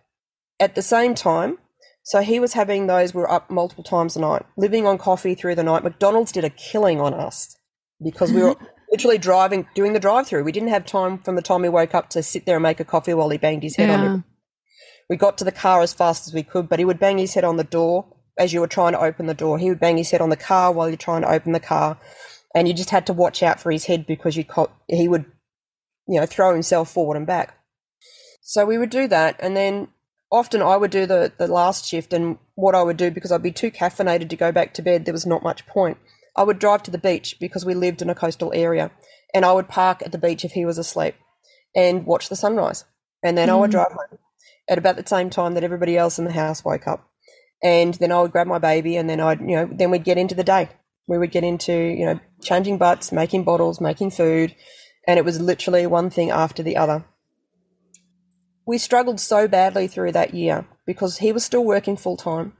[0.59, 1.57] at the same time,
[2.03, 3.13] so he was having those.
[3.13, 5.83] We were up multiple times a night, living on coffee through the night.
[5.83, 7.55] McDonald's did a killing on us
[8.03, 8.65] because we were mm-hmm.
[8.91, 10.43] literally driving, doing the drive-through.
[10.43, 12.79] We didn't have time from the time we woke up to sit there and make
[12.79, 14.15] a coffee while he banged his head on Yeah.
[14.15, 14.21] it.
[15.09, 17.33] We got to the car as fast as we could, but he would bang his
[17.33, 18.05] head on the door
[18.39, 19.57] as you were trying to open the door.
[19.57, 21.99] He would bang his head on the car while you're trying to open the car,
[22.55, 25.25] and you just had to watch out for his head because you co- he would,
[26.07, 27.57] you know, throw himself forward and back.
[28.41, 29.89] So we would do that, and then
[30.31, 33.43] often I would do the the last shift, and what I would do because I'd
[33.43, 35.97] be too caffeinated to go back to bed, there was not much point.
[36.35, 38.91] I would drive to the beach because we lived in a coastal area,
[39.33, 41.15] and I would park at the beach if he was asleep,
[41.75, 42.85] and watch the sunrise,
[43.23, 43.73] and then I would Mm.
[43.73, 44.19] drive home
[44.69, 47.07] at about the same time that everybody else in the house woke up.
[47.63, 50.17] And then I would grab my baby and then I'd, you know, then we'd get
[50.17, 50.69] into the day.
[51.07, 54.55] We would get into, you know, changing butts, making bottles, making food.
[55.07, 57.05] And it was literally one thing after the other.
[58.71, 62.53] We struggled so badly through that year because he was still working full time.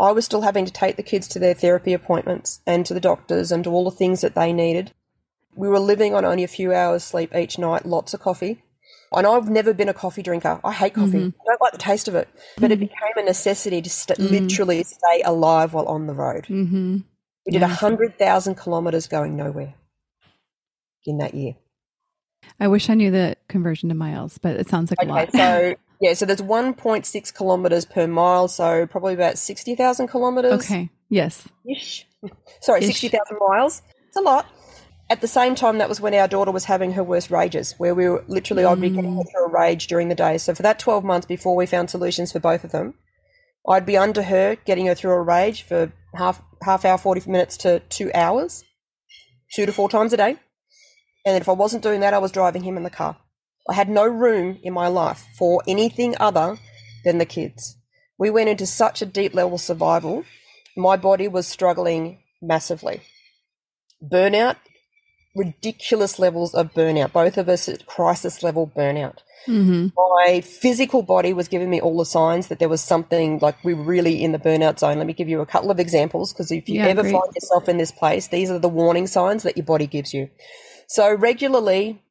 [0.00, 3.00] I was still having to take the kids to their therapy appointments and to the
[3.10, 4.92] doctors and to all the things that they needed.
[5.54, 8.62] We were living on only a few hours sleep each night, lots of coffee.
[9.12, 10.60] And I've never been a coffee drinker.
[10.64, 11.18] I hate coffee.
[11.18, 11.34] Mhm.
[11.38, 12.26] I don't like the taste of it.
[12.56, 14.30] But it became a necessity to st- Mm.
[14.30, 16.46] literally stay alive while on the road.
[16.48, 16.96] Mm-hmm.
[17.44, 17.74] We did a Yeah.
[17.74, 19.74] 100,000 kilometers going nowhere
[21.04, 21.56] in that year.
[22.60, 25.32] I wish I knew the conversion to miles, but it sounds like a Okay, lot.
[25.32, 30.52] so yeah, so there's 1.6 kilometers per mile, so probably about 60,000 kilometers.
[30.52, 30.90] okay.
[31.08, 31.46] Yes.
[31.68, 32.06] Ish.
[32.60, 32.86] Sorry, Ish.
[33.00, 33.82] 60,000 miles.
[34.08, 34.46] It's a lot.
[35.10, 37.94] At the same time, that was when our daughter was having her worst rages, where
[37.94, 39.24] we were literally, I'd be getting mm.
[39.34, 40.38] her a rage during the day.
[40.38, 42.94] So for that 12 months before we found solutions for both of them,
[43.68, 47.56] I'd be under her, getting her through a rage for half half hour, 40 minutes
[47.58, 48.64] to two hours,
[49.54, 50.36] two to four times a day.
[51.24, 53.16] And if I wasn't doing that, I was driving him in the car.
[53.68, 56.58] I had no room in my life for anything other
[57.04, 57.76] than the kids.
[58.18, 60.24] We went into such a deep level of survival.
[60.76, 63.00] My body was struggling massively.
[64.02, 64.56] Burnout,
[65.34, 67.12] ridiculous levels of burnout.
[67.12, 69.18] Both of us at crisis level burnout.
[69.48, 69.88] Mm-hmm.
[69.96, 73.74] My physical body was giving me all the signs that there was something like we
[73.74, 74.98] were really in the burnout zone.
[74.98, 77.12] Let me give you a couple of examples because if you Yeah, ever great.
[77.12, 80.28] find yourself in this place, these are the warning signs that your body gives you.
[80.88, 82.02] So regularly,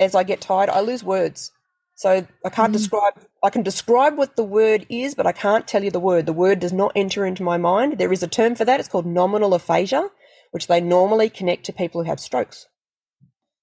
[0.00, 1.52] as I get tired, I lose words.
[1.96, 2.74] So I can't Mhm.
[2.74, 3.14] describe.
[3.44, 6.26] I can describe what the word is, but I can't tell you the word.
[6.26, 7.98] The word does not enter into my mind.
[7.98, 8.80] There is a term for that.
[8.80, 10.10] It's called nominal aphasia,
[10.52, 12.66] which they normally connect to people who have strokes.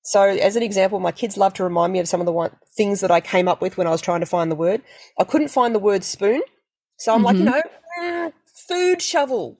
[0.03, 2.51] So, as an example, my kids love to remind me of some of the one,
[2.77, 4.83] things that I came up with when I was trying to find the word.
[5.19, 6.43] I couldn't find the word spoon,
[6.97, 7.47] so I'm like, you Mhm.
[7.47, 7.63] know,
[8.01, 8.33] mm,
[8.67, 9.59] food shovel.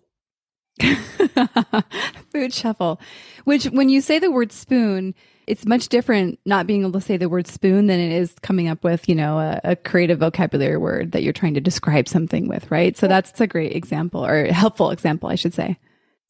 [2.31, 2.99] Food shuffle.
[3.45, 5.15] Which, when you say the word spoon,
[5.47, 8.67] it's much different not being able to say the word spoon than it is coming
[8.67, 12.47] up with, you know, a, a creative vocabulary word that you're trying to describe something
[12.47, 12.95] with, right?
[12.97, 15.77] So that's a great example or helpful example, I should say.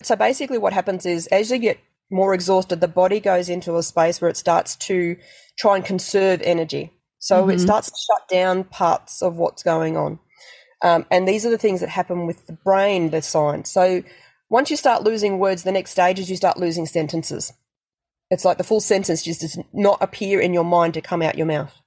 [0.01, 3.83] So basically, what happens is as you get more exhausted, the body goes into a
[3.83, 5.15] space where it starts to
[5.57, 6.91] try and conserve energy.
[7.19, 7.61] So it Mhm.
[7.61, 10.19] starts to shut down parts of what's going on.
[10.81, 13.69] Um, and these are the things that happen with the brain, the signs.
[13.69, 14.03] So
[14.51, 17.53] once you start losing words, the next stage is you start losing sentences.
[18.29, 21.37] It's like the full sentence just does not appear in your mind to come out
[21.37, 21.81] your mouth.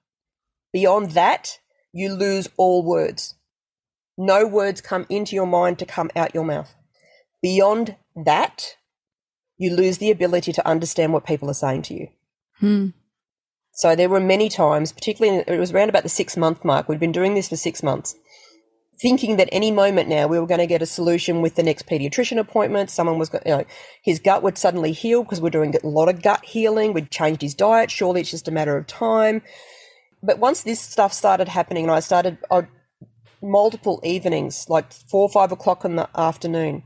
[0.72, 1.58] Beyond that,
[1.92, 3.34] you lose all words.
[4.16, 6.74] No words come into your mind to come out your mouth.
[7.42, 8.76] Beyond that,
[9.58, 12.08] you lose the ability to understand what people are saying to you.
[12.60, 12.88] Hmm.
[13.72, 16.88] So there were many times, particularly it was around about the six month mark.
[16.88, 18.16] We'd been doing this for six months,
[19.00, 21.86] thinking that any moment now we were going to get a solution with the next
[21.86, 22.90] pediatrician appointment.
[22.90, 23.64] Someone was, you know,
[24.02, 26.92] his gut would suddenly heal because we're doing a lot of gut healing.
[26.92, 27.90] We'd changed his diet.
[27.90, 29.42] Surely it's just a matter of time.
[30.22, 32.68] But once this stuff started happening, and I started I'd,
[33.42, 36.82] multiple evenings, like four or five o'clock in the afternoon,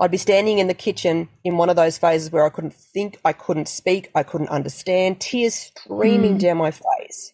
[0.00, 3.20] I'd be standing in the kitchen in one of those phases where I couldn't think,
[3.24, 6.40] I couldn't speak, I couldn't understand, tears streaming mm.
[6.40, 7.32] down my face.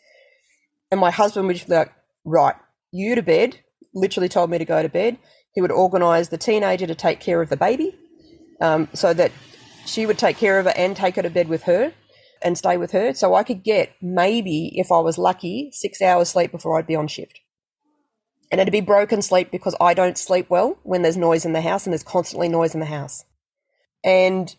[0.91, 1.93] And my husband would just be like,
[2.25, 2.57] right,
[2.91, 3.59] you to bed,
[3.99, 5.19] literally told me to go to bed.
[5.55, 7.97] He would organise the teenager to take care of the baby
[8.61, 9.33] um, so that
[9.87, 11.93] she would take care of her and take her to bed with her
[12.43, 13.15] and stay with her.
[13.15, 16.97] So I could get maybe, if I was lucky, six hours sleep before I'd be
[16.97, 17.41] on shift.
[18.51, 21.61] And it'd be broken sleep because I don't sleep well when there's noise in the
[21.61, 23.25] house and there's constantly noise in the house.
[24.05, 24.55] And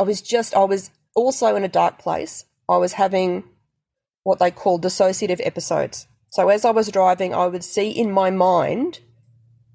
[0.00, 2.44] I was just, I was also in a dark place.
[2.68, 3.44] I was having
[4.22, 6.06] what they call dissociative episodes.
[6.30, 9.00] So as I was driving, I would see in my mind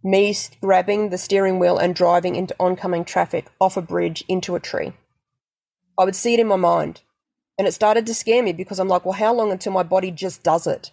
[0.04, 4.60] me grabbing the steering wheel and driving into oncoming traffic off a bridge into a
[4.60, 4.94] tree.
[5.98, 7.02] I would see it in my mind.
[7.58, 10.12] And it started to scare me because I'm like, well, how long until my body
[10.12, 10.92] just does it?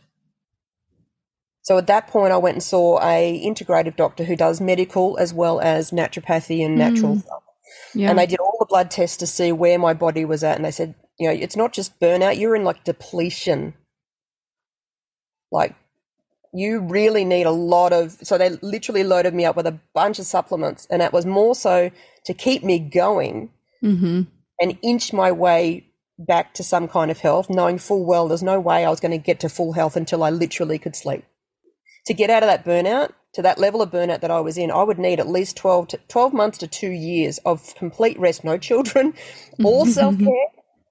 [1.63, 5.33] So at that point, I went and saw a integrative doctor who does medical as
[5.33, 7.23] well as naturopathy and natural mm.
[7.23, 7.43] stuff.
[7.95, 8.11] Yeah.
[8.11, 10.57] And they did all the blood tests to see where my body was at.
[10.57, 13.75] And they said, you know, it's not just burnout, you're in like depletion.
[15.51, 15.75] Like,
[16.53, 18.13] you really need a lot of.
[18.23, 20.87] So they literally loaded me up with a bunch of supplements.
[20.91, 21.91] And that was more so
[22.27, 23.51] to keep me going
[23.83, 24.23] mm-hmm.
[24.61, 25.87] and inch my way
[26.19, 29.13] back to some kind of health, knowing full well there's no way I was going
[29.13, 31.25] to get to full health until I literally could sleep
[32.07, 34.71] to get out of that burnout to that level of burnout that I was in,
[34.71, 38.43] I would need at least 12 to 12 months to 2 years of complete rest,
[38.43, 39.15] no children,
[39.65, 40.47] all self-care,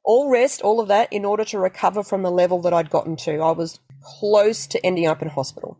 [0.09, 3.15] all rest, all of that in order to recover from the level that I'd gotten
[3.17, 3.39] to.
[3.39, 3.79] I was
[4.19, 5.77] close to ending up in hospital.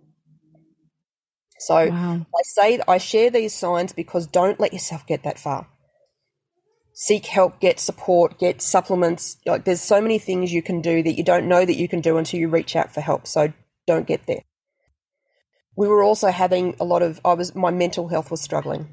[1.59, 2.25] So wow.
[2.35, 5.67] I say I share these signs because don't let yourself get that far.
[6.93, 9.37] Seek help, get support, get supplements.
[9.45, 12.01] Like there's so many things you can do that you don't know that you can
[12.01, 13.25] do until you reach out for help.
[13.25, 13.51] So
[13.87, 14.43] don't get there
[15.79, 18.89] we were also having a lot of I was my mental health was struggling.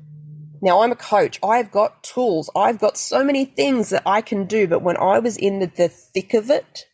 [0.63, 1.39] Now I'm a coach.
[1.43, 2.51] I've got tools.
[2.57, 5.67] I've got so many things that I can do, but when I was in the,
[5.67, 6.87] the thick of it,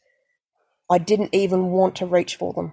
[0.90, 2.72] I didn't even want to reach for them.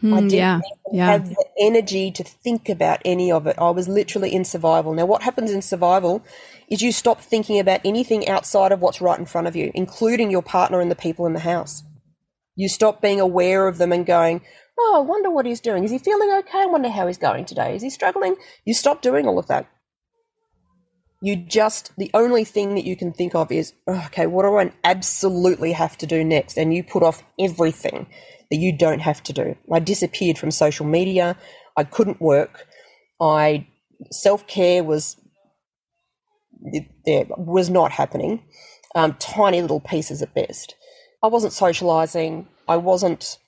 [0.00, 0.60] Hmm, I didn't yeah,
[0.92, 1.12] yeah.
[1.12, 3.56] have the energy to think about any of it.
[3.58, 4.92] I was literally in survival.
[4.92, 6.22] Now, what happens in survival
[6.68, 10.30] is you stop thinking about anything outside of what's right in front of you, including
[10.30, 11.82] your partner and the people in the house.
[12.56, 14.42] You stop being aware of them and going,
[14.78, 15.84] Oh, I wonder what he's doing.
[15.84, 16.60] Is he feeling okay?
[16.60, 17.74] I wonder how he's going today.
[17.74, 18.36] Is he struggling?
[18.66, 19.66] You stop doing all of that.
[21.22, 24.56] You just, the only thing that you can think of is, oh, okay, what do
[24.56, 26.58] I absolutely have to do next?
[26.58, 28.06] And you put off everything
[28.50, 29.56] that you don't have to do.
[29.72, 31.36] I disappeared from social media.
[31.76, 32.66] I couldn't work.
[33.20, 33.66] I,
[34.10, 35.16] self care was,
[36.62, 38.42] it, was not happening.
[38.94, 40.74] Um, tiny little pieces at best.
[41.22, 42.46] I wasn't socializing.
[42.68, 43.38] I wasn't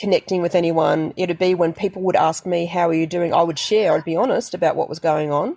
[0.00, 1.14] connecting with anyone.
[1.16, 3.34] It'd be when people would ask me, How are you doing?
[3.34, 5.56] I would share, I'd be honest about what was going on.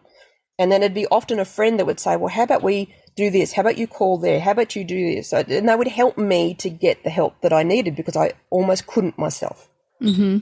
[0.58, 3.30] And then it'd be often a friend that would say, Well, how about we do
[3.30, 3.54] this?
[3.54, 4.40] How about you call there?
[4.40, 5.34] How about you do this?
[5.34, 8.88] And they would help me to get the help that I needed because I almost
[8.88, 9.70] couldn't myself.
[10.02, 10.40] Mm-hmm.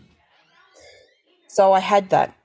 [1.48, 2.36] So I had that.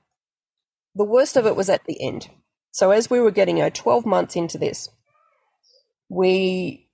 [0.95, 2.29] The worst of it was at the end.
[2.71, 4.89] So as we were getting you know, 12 months into this,
[6.09, 6.87] we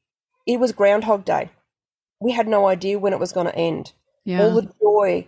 [0.46, 1.50] it was Groundhog Day.
[2.20, 3.94] We had no idea when it was going to end.
[4.24, 4.44] Yeah.
[4.44, 5.28] All the joy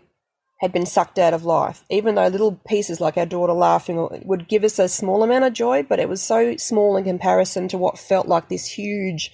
[0.59, 4.47] had been sucked out of life, even though little pieces like our daughter laughing would
[4.47, 7.77] give us a small amount of joy, but it was so small in comparison to
[7.77, 9.31] what felt like this huge,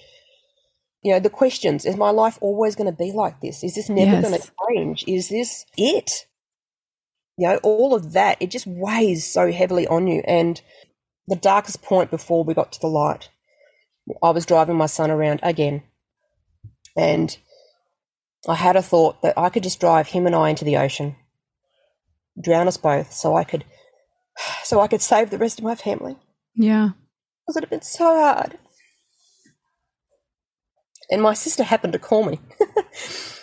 [1.02, 3.64] you know, the questions is my life always going to be like this?
[3.64, 4.22] Is this never yes.
[4.22, 5.04] going to change?
[5.06, 6.26] Is this it?
[7.38, 10.22] You know, all of that, it just weighs so heavily on you.
[10.26, 10.60] And
[11.26, 13.30] the darkest point before we got to the light,
[14.22, 15.82] I was driving my son around again.
[16.96, 17.36] And
[18.52, 21.16] I had a thought that I could just drive him and I into the ocean,
[22.40, 23.64] drown us both, so I could,
[24.64, 26.16] so I could save the rest of my family.
[26.54, 26.90] Yeah,
[27.40, 28.58] because it had been so hard.
[31.10, 32.40] And my sister happened to call me,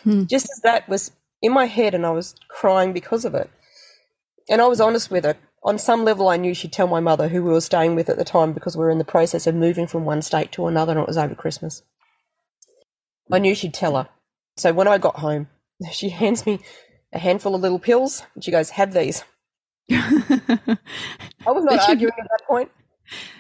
[0.04, 0.26] hmm.
[0.26, 1.12] just as that was
[1.42, 3.50] in my head, and I was crying because of it.
[4.50, 5.36] And I was honest with her.
[5.64, 8.18] On some level, I knew she'd tell my mother, who we were staying with at
[8.18, 10.94] the time, because we were in the process of moving from one state to another,
[10.94, 11.84] and it was over Christmas.
[13.32, 14.10] I knew she'd tell her.
[14.58, 15.48] So when I got home,
[15.92, 16.60] she hands me
[17.14, 19.24] a handful of little pills and she goes, Have these.
[19.92, 20.78] I
[21.48, 22.72] was not arguing at that point.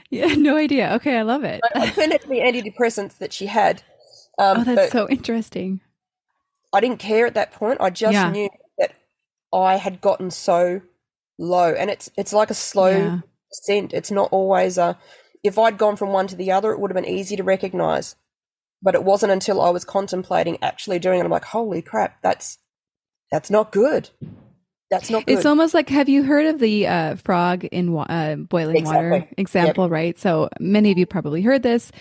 [0.10, 0.94] Yeah, no idea.
[0.96, 1.62] Okay, I love it.
[1.74, 3.82] I turned out to be antidepressants that she had.
[4.38, 5.80] Um, oh, that's so interesting.
[6.74, 7.80] I didn't care at that point.
[7.82, 8.30] I just yeah.
[8.30, 8.94] knew that
[9.54, 10.82] I had gotten so
[11.38, 13.20] low, and it's it's like a slow yeah.
[13.50, 13.94] descent.
[13.94, 14.98] It's not always a.
[15.44, 18.16] If I'd gone from one to the other, it would have been easy to recognize.
[18.82, 21.24] But it wasn't until I was contemplating actually doing it.
[21.24, 22.58] I'm like, holy crap, that's
[23.32, 24.10] that's not good.
[24.90, 25.38] That's not good.
[25.38, 29.10] It's almost like have you heard of the uh, frog in uh, boiling exactly.
[29.10, 29.92] water example, yep.
[29.92, 30.20] right?
[30.20, 31.92] So many of you probably heard this.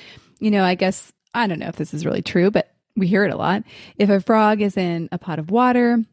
[0.40, 3.24] You know, I guess I don't know if this is really true, but we hear
[3.24, 3.62] it a lot.
[3.96, 6.04] If a frog is in a pot of water,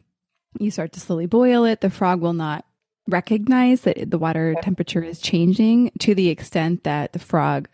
[0.59, 2.65] you start to slowly boil it, the frog will not
[3.07, 7.69] recognize that the water temperature is changing to the extent that the frog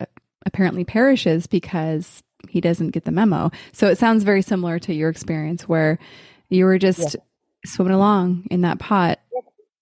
[0.46, 3.50] apparently perishes because he doesn't get the memo.
[3.72, 5.98] So it sounds very similar to your experience where
[6.48, 7.20] you were just yeah.
[7.66, 9.20] swimming along in that pot.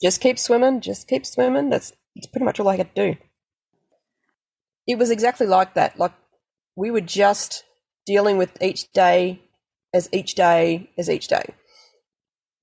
[0.03, 1.71] Just keep swimming, just keep swimming.
[1.71, 3.17] That's, that's pretty much all I could do.
[4.87, 5.99] It was exactly like that.
[5.99, 6.13] Like
[6.77, 7.65] we were just
[8.07, 9.41] dealing with each day
[9.95, 11.45] as each day as each day.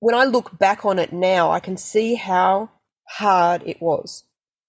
[0.00, 2.70] When I look back on it now, I can see how
[3.08, 4.24] hard it was.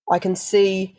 [0.10, 0.98] I can see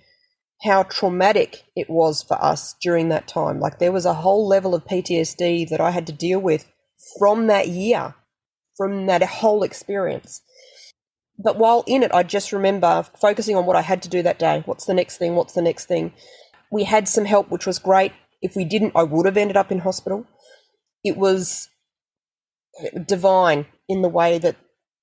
[0.64, 3.58] how traumatic it was for us during that time.
[3.58, 6.70] Like there was a whole level of PTSD that I had to deal with
[7.18, 8.14] from that year,
[8.76, 10.40] from that whole experience.
[11.38, 14.38] But while in it, I just remember focusing on what I had to do that
[14.38, 14.62] day.
[14.64, 15.34] What's the next thing?
[15.34, 16.12] What's the next thing?
[16.70, 18.12] We had some help, which was great.
[18.40, 20.26] If we didn't, I would have ended up in hospital.
[21.04, 21.68] It was
[23.06, 24.56] divine in the way that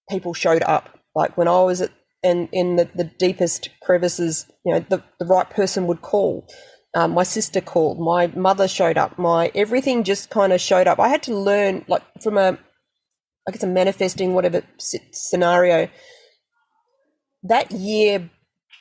[0.10, 0.98] people showed up.
[1.14, 1.92] Like when I was at
[2.24, 6.48] and in the, the deepest crevices, you know, the, the right person would call.
[6.96, 8.00] Um, my sister called.
[8.00, 9.18] My mother showed up.
[9.18, 11.00] My everything just kind of showed up.
[11.00, 12.58] I had to learn, like from a,
[13.48, 14.64] I guess a manifesting whatever
[15.12, 15.90] scenario.
[17.44, 18.30] That year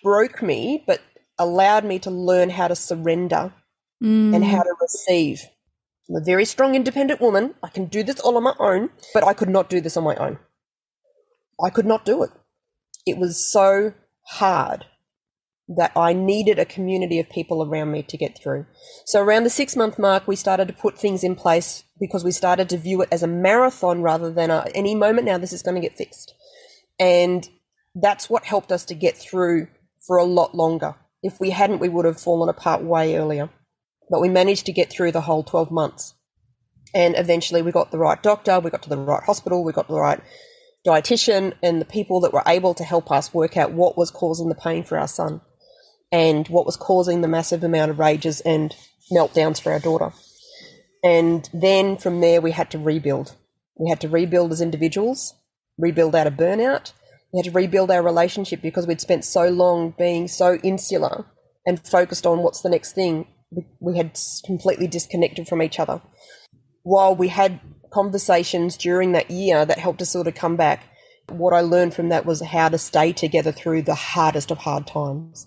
[0.02, 1.00] broke me, but
[1.38, 3.52] allowed me to learn how to surrender
[4.02, 4.34] mm.
[4.34, 5.42] and how to receive.
[6.08, 7.54] I'm a very strong, independent woman.
[7.62, 10.04] I can do this all on my own, but I could not do this on
[10.04, 10.38] my own.
[11.62, 12.30] I could not do it
[13.08, 13.94] it was so
[14.26, 14.84] hard
[15.68, 18.64] that I needed a community of people around me to get through.
[19.04, 22.30] So around the six month mark, we started to put things in place because we
[22.30, 25.62] started to view it as a marathon rather than a, any moment now this is
[25.62, 26.34] going to get fixed.
[26.98, 27.46] And
[27.94, 29.68] that's what helped us to get through
[30.06, 30.94] for a lot longer.
[31.22, 33.50] If we hadn't, we would have fallen apart way earlier.
[34.10, 36.14] But we managed to get through the whole 12 months.
[36.94, 39.88] And eventually we got the right doctor, we got to the right hospital, we got
[39.88, 40.20] the right
[40.86, 44.48] dietitian and the people that were able to help us work out what was causing
[44.48, 45.42] the pain for our son
[46.10, 48.74] and what was causing the massive amount of rages and
[49.12, 50.12] meltdowns for our daughter.
[51.02, 53.34] And then from there, we had to rebuild.
[53.78, 55.34] We had to rebuild as individuals,
[55.76, 56.92] rebuild out of burnout.
[57.32, 61.26] We had to rebuild our relationship because we'd spent so long being so insular
[61.66, 63.26] and focused on what's the next thing.
[63.80, 66.00] We had completely disconnected from each other.
[66.82, 70.84] While we had conversations during that year that helped us sort of come back.
[71.28, 74.86] What I learned from that was how to stay together through the hardest of hard
[74.86, 75.46] times.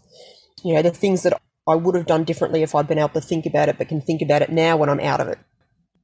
[0.64, 3.22] You know, the things that I would have done differently if I'd been able to
[3.22, 5.40] think about it, but can think about it now when I'm out of it.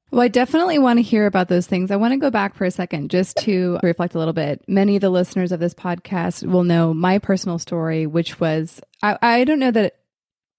[0.10, 1.92] Well, I definitely want to hear about those things.
[1.92, 4.64] I want to go back for a second just to reflect a little bit.
[4.68, 9.18] Many of the listeners of this podcast will know my personal story, which was I,
[9.22, 9.96] I don't know that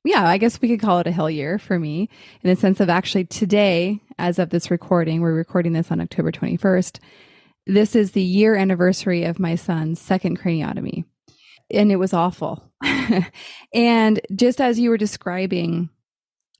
[0.05, 2.09] yeah, I guess we could call it a hell year for me
[2.43, 6.31] in the sense of actually today, as of this recording, we're recording this on October
[6.31, 6.99] 21st.
[7.67, 11.05] This is the year anniversary of my son's second craniotomy.
[11.71, 12.65] And it was awful.
[13.75, 15.91] and just as you were describing,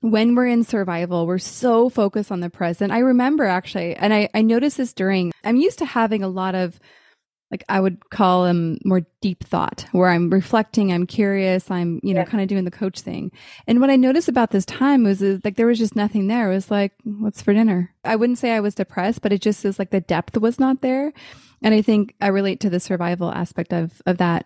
[0.01, 2.91] when we're in survival, we're so focused on the present.
[2.91, 6.55] I remember actually, and I, I noticed this during, I'm used to having a lot
[6.55, 6.79] of
[7.51, 12.13] like I would call them more deep thought, where I'm reflecting, I'm curious, I'm, you
[12.13, 12.25] know, yeah.
[12.25, 13.31] kind of doing the coach thing.
[13.65, 16.51] And what I noticed about this time was like there was just nothing there.
[16.51, 17.93] It was like, what's for dinner?
[18.03, 20.81] I wouldn't say I was depressed, but it just is like the depth was not
[20.81, 21.11] there.
[21.61, 24.45] And I think I relate to the survival aspect of, of that.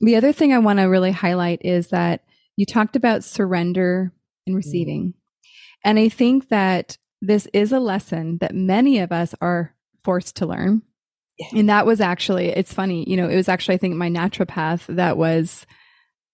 [0.00, 2.24] The other thing I want to really highlight is that
[2.56, 4.12] you talked about surrender
[4.46, 5.08] and receiving.
[5.08, 5.14] Mm.
[5.84, 10.46] And I think that this is a lesson that many of us are forced to
[10.46, 10.82] learn
[11.54, 14.86] and that was actually, it's funny, you know, it was actually, I think, my naturopath
[14.94, 15.66] that was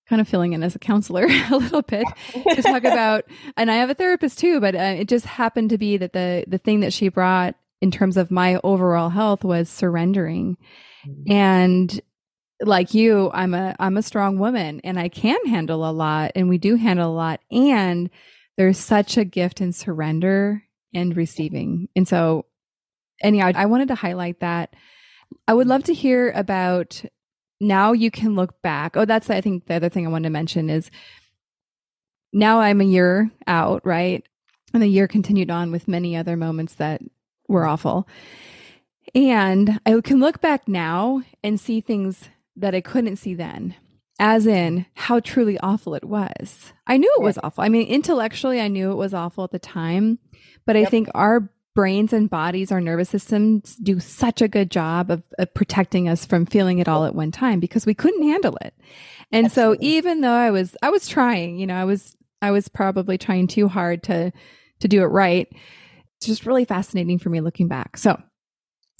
[0.09, 3.24] kind of filling in as a counselor a little bit to talk about,
[3.57, 6.44] and I have a therapist too, but uh, it just happened to be that the
[6.46, 10.57] the thing that she brought in terms of my overall health was surrendering,
[11.07, 11.33] mm-hmm.
[11.33, 12.01] and
[12.61, 16.49] like you, I'm a I'm a strong woman, and I can handle a lot, and
[16.49, 18.11] we do handle a lot, and
[18.57, 20.62] there's such a gift in surrender
[20.95, 22.47] and receiving, and so
[23.20, 24.74] anyhow, I wanted to highlight that
[25.49, 27.03] I would love to hear about
[27.61, 28.97] now you can look back.
[28.97, 30.91] Oh, that's I think the other thing I wanted to mention is
[32.33, 34.27] now I'm a year out, right?
[34.74, 37.01] And the year continued on with many other moments that
[37.49, 38.09] were awful.
[39.14, 43.74] And I can look back now and see things that I couldn't see then,
[44.18, 46.72] as in how truly awful it was.
[46.86, 47.62] I knew it was awful.
[47.64, 50.18] I mean, intellectually, I knew it was awful at the time,
[50.64, 50.86] but yep.
[50.86, 55.22] I think our brains and bodies, our nervous systems do such a good job of,
[55.38, 58.74] of, protecting us from feeling it all at one time because we couldn't handle it.
[59.30, 59.76] And Absolutely.
[59.76, 63.18] so even though I was I was trying, you know, I was I was probably
[63.18, 64.32] trying too hard to
[64.80, 65.49] to do it right.
[66.27, 67.97] Just really fascinating for me looking back.
[67.97, 68.20] So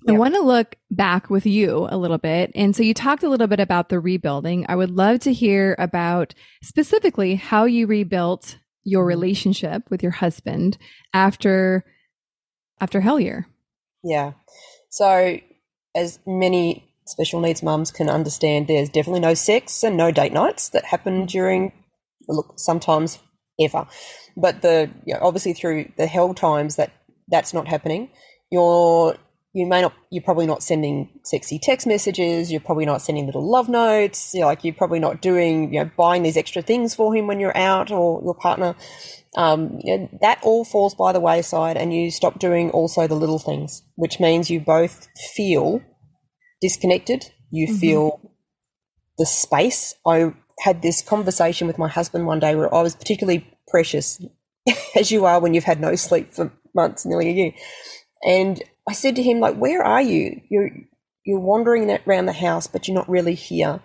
[0.09, 2.53] I want to look back with you a little bit.
[2.55, 4.67] And so you talked a little bit about the rebuilding.
[4.69, 9.09] I would love to hear about specifically how you rebuilt your mm-hmm.
[9.09, 10.79] relationship with your husband
[11.13, 11.85] after
[12.81, 13.49] after hell year.
[14.05, 14.33] Yeah.
[14.91, 15.39] So
[15.95, 20.69] as many special needs mums can understand, there's definitely no sex and no date nights
[20.71, 21.27] that happen mm-hmm.
[21.27, 21.73] during
[22.29, 23.19] look sometimes
[23.61, 23.87] ever.
[24.37, 26.93] But the you know, obviously through the hell times that
[27.29, 28.11] that's not happening.
[28.51, 29.17] You're
[29.57, 33.51] you may not you're probably not sending sexy text messages you're probably not sending little
[33.51, 37.15] love notes you're like you're probably not doing you know buying these extra things for
[37.15, 38.77] him when you're out or your partner
[39.39, 43.15] um, you know, that all falls by the wayside and you stop doing also the
[43.15, 45.81] little things which means you both feel
[46.61, 47.77] disconnected you mm-hmm.
[47.77, 48.21] feel
[49.17, 53.47] the space i had this conversation with my husband one day where i was particularly
[53.69, 54.23] precious
[54.97, 57.53] as you are when you've had no sleep for months nearly a year
[58.25, 60.41] and I said to him, like, where are you?
[60.49, 60.71] You're
[61.25, 63.81] you're wandering around the house, but you're not really here.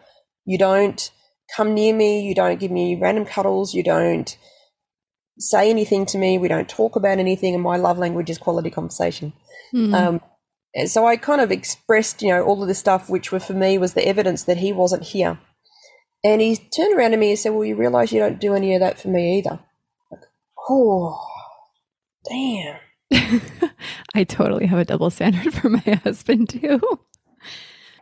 [0.45, 1.11] You don't
[1.55, 2.21] come near me.
[2.21, 3.73] You don't give me random cuddles.
[3.73, 4.37] You don't
[5.39, 6.37] say anything to me.
[6.37, 7.55] We don't talk about anything.
[7.55, 9.33] And my love language is quality conversation.
[9.73, 9.93] Mm.
[9.93, 10.21] Um,
[10.85, 13.77] so I kind of expressed, you know, all of this stuff, which were for me
[13.77, 15.39] was the evidence that he wasn't here.
[16.23, 18.75] And he turned around to me and said, "Well, you realise you don't do any
[18.75, 19.59] of that for me either."
[20.11, 20.21] Like,
[20.69, 21.19] oh,
[22.27, 22.77] damn.
[24.13, 26.81] I totally have a double standard for my husband too.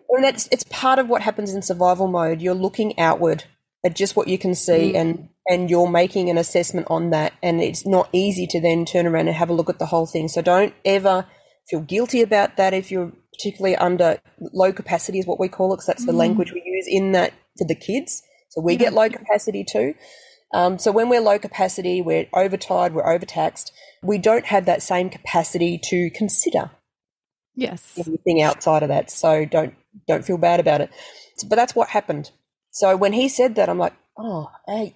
[0.09, 2.41] And that's it's part of what happens in survival mode.
[2.41, 3.43] You're looking outward
[3.86, 4.95] at just what you can see mm.
[4.95, 9.07] and and you're making an assessment on that and it's not easy to then turn
[9.07, 10.28] around and have a look at the whole thing.
[10.28, 11.26] So don't ever
[11.67, 14.20] feel guilty about that if you're particularly under
[14.53, 16.17] low capacity is what we call it because that's the mm.
[16.17, 18.22] language we use in that for the kids.
[18.49, 18.80] So we yeah.
[18.80, 19.93] get low capacity too.
[20.54, 23.72] Um, so when we're low capacity, we're overtired, we're overtaxed,
[24.02, 26.72] we don't have that same capacity to consider
[27.56, 29.12] yes anything outside of that.
[29.12, 29.76] So don't
[30.08, 30.89] don't feel bad about it.
[31.47, 32.32] But that's what happened.
[32.72, 34.95] So when he said that, I'm like, oh, hey,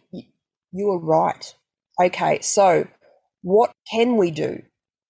[0.71, 1.53] you were right.
[2.01, 2.87] Okay, so
[3.41, 4.61] what can we do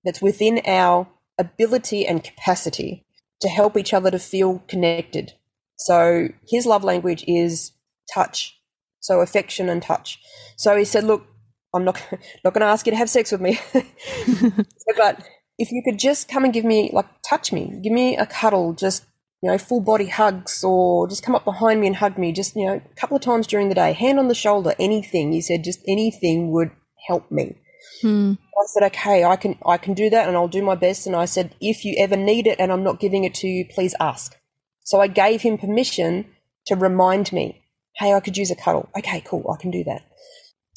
[0.04, 1.08] that's within our
[1.40, 3.06] ability and capacity
[3.42, 5.34] to help each other to feel connected?
[5.78, 7.72] So his love language is
[8.14, 8.60] touch
[9.04, 10.18] so affection and touch.
[10.56, 11.28] So he said, "Look,
[11.76, 12.02] I'm not
[12.44, 13.60] not going to ask you to have sex with me,
[14.98, 15.28] but
[15.60, 18.74] if you could just come and give me like touch me, give me a cuddle,
[18.74, 19.06] just
[19.42, 22.56] you know full body hugs, or just come up behind me and hug me, just
[22.56, 25.42] you know a couple of times during the day, hand on the shoulder, anything." He
[25.42, 26.72] said, "Just anything would
[27.08, 27.58] help me."
[28.02, 28.34] Hmm.
[28.58, 31.16] I said, "Okay, I can I can do that, and I'll do my best." And
[31.16, 33.94] I said, "If you ever need it, and I'm not giving it to you, please
[34.00, 34.38] ask."
[34.86, 36.26] So I gave him permission
[36.68, 37.63] to remind me
[37.96, 38.90] hey, I could use a cuddle.
[38.98, 40.04] Okay, cool, I can do that.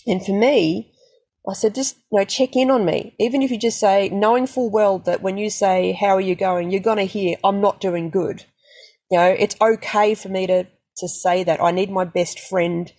[0.07, 0.93] And for me,
[1.49, 3.15] I said, just you know, check in on me.
[3.19, 6.35] Even if you just say, knowing full well that when you say, how are you
[6.35, 8.45] going, you're going to hear, I'm not doing good.
[9.11, 11.63] You know, it's okay for me to, to say that.
[11.63, 12.93] I need my best friend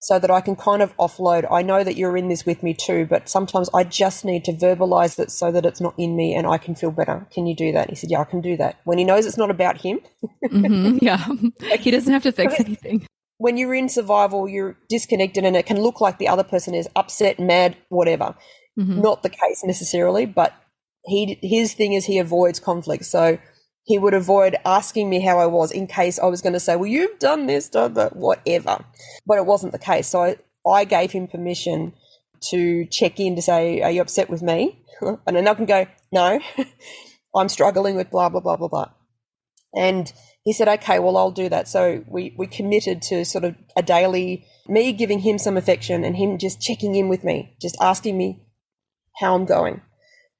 [0.00, 1.46] so that I can kind of offload.
[1.48, 4.52] I know that you're in this with me too, but sometimes I just need to
[4.52, 7.24] verbalize that so that it's not in me and I can feel better.
[7.32, 7.88] Can you do that?
[7.88, 8.80] He said, Yeah, I can do that.
[8.82, 10.00] When he knows it's not about him.
[10.44, 11.24] mm-hmm, yeah.
[11.70, 13.06] like, he doesn't have to fix anything
[13.42, 16.88] when you're in survival, you're disconnected and it can look like the other person is
[16.94, 18.36] upset, mad, whatever.
[18.78, 19.00] Mm-hmm.
[19.00, 20.54] Not the case necessarily, but
[21.04, 23.04] he his thing is he avoids conflict.
[23.04, 23.38] So
[23.82, 26.76] he would avoid asking me how I was in case I was going to say,
[26.76, 28.84] Well, you've done this, done that, whatever.
[29.26, 30.06] But it wasn't the case.
[30.06, 31.94] So I, I gave him permission
[32.50, 34.80] to check in to say, Are you upset with me?
[35.00, 36.38] and then I can go, No,
[37.34, 38.90] I'm struggling with blah, blah, blah, blah, blah.
[39.74, 40.12] And
[40.44, 41.68] he said, okay, well, I'll do that.
[41.68, 46.16] So we, we committed to sort of a daily, me giving him some affection and
[46.16, 48.44] him just checking in with me, just asking me
[49.18, 49.82] how I'm going,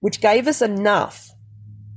[0.01, 1.31] which gave us enough.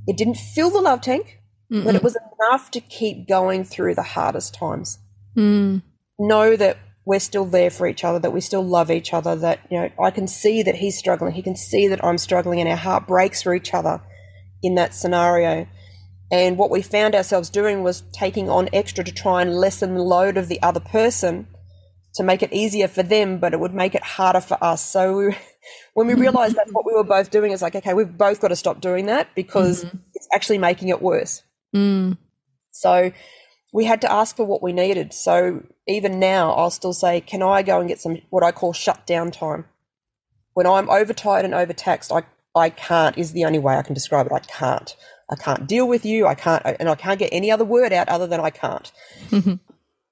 [0.08, 1.40] It didn't fill the love tank,
[1.72, 1.84] Mm-mm.
[1.84, 5.00] but it was enough to keep going through the hardest times.
[5.36, 5.82] Mm.
[6.20, 9.62] Know that we're still there for each other, that we still love each other, that,
[9.72, 11.34] you know, I can see that he's struggling.
[11.34, 14.00] He can see that I'm struggling and our heart breaks for each other
[14.62, 15.68] in that scenario.
[16.32, 20.02] And what we found ourselves doing was taking on extra to try and lessen the
[20.02, 21.48] load of the other person
[22.16, 24.84] to make it easier for them, but it would make it harder for us.
[24.84, 25.38] So we,
[25.94, 28.48] when we realized that's what we were both doing, it's like, okay, we've both got
[28.48, 29.98] to stop doing that because mm-hmm.
[30.14, 31.44] it's actually making it worse.
[31.76, 32.18] Mm.
[32.72, 33.12] So
[33.74, 35.14] we had to ask for what we needed.
[35.14, 38.74] So even now, I'll still say, can I go and get some what I call
[38.74, 39.66] shutdown time?
[40.54, 42.24] When I'm overtired and overtaxed, I,
[42.56, 44.32] I can't, is the only way I can describe it.
[44.32, 44.96] I can't.
[45.30, 46.28] I can't deal with you.
[46.28, 48.92] I can't, and I can't get any other word out other than I can't.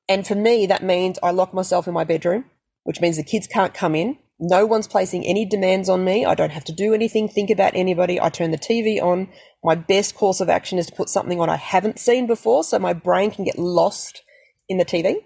[0.09, 2.45] And for me, that means I lock myself in my bedroom,
[2.84, 4.18] which means the kids can't come in.
[4.39, 6.26] No one's placing any demands on me.
[6.26, 8.20] I don't have to do anything, think about anybody.
[8.20, 9.30] I turn the TV on.
[9.64, 12.78] My best course of action is to put something on I haven't seen before so
[12.80, 14.22] my brain can get lost
[14.68, 15.18] in the TV.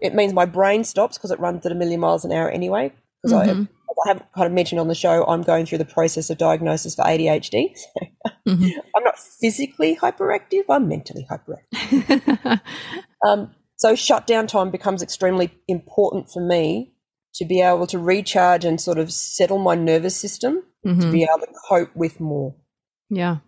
[0.00, 2.92] It means my brain stops because it runs at a million miles an hour anyway.
[3.22, 3.62] Because mm-hmm.
[3.62, 6.38] I, I haven't kind of mentioned on the show, I'm going through the process of
[6.38, 7.74] diagnosis for ADHD.
[8.46, 8.68] mm-hmm.
[8.94, 12.60] I'm not physically hyperactive, I'm mentally hyperactive.
[13.26, 16.92] um, so shutdown time becomes extremely important for me
[17.34, 21.00] to be able to recharge and sort of settle my nervous system mm-hmm.
[21.00, 22.54] to be able to cope with more.
[23.10, 23.38] Yeah.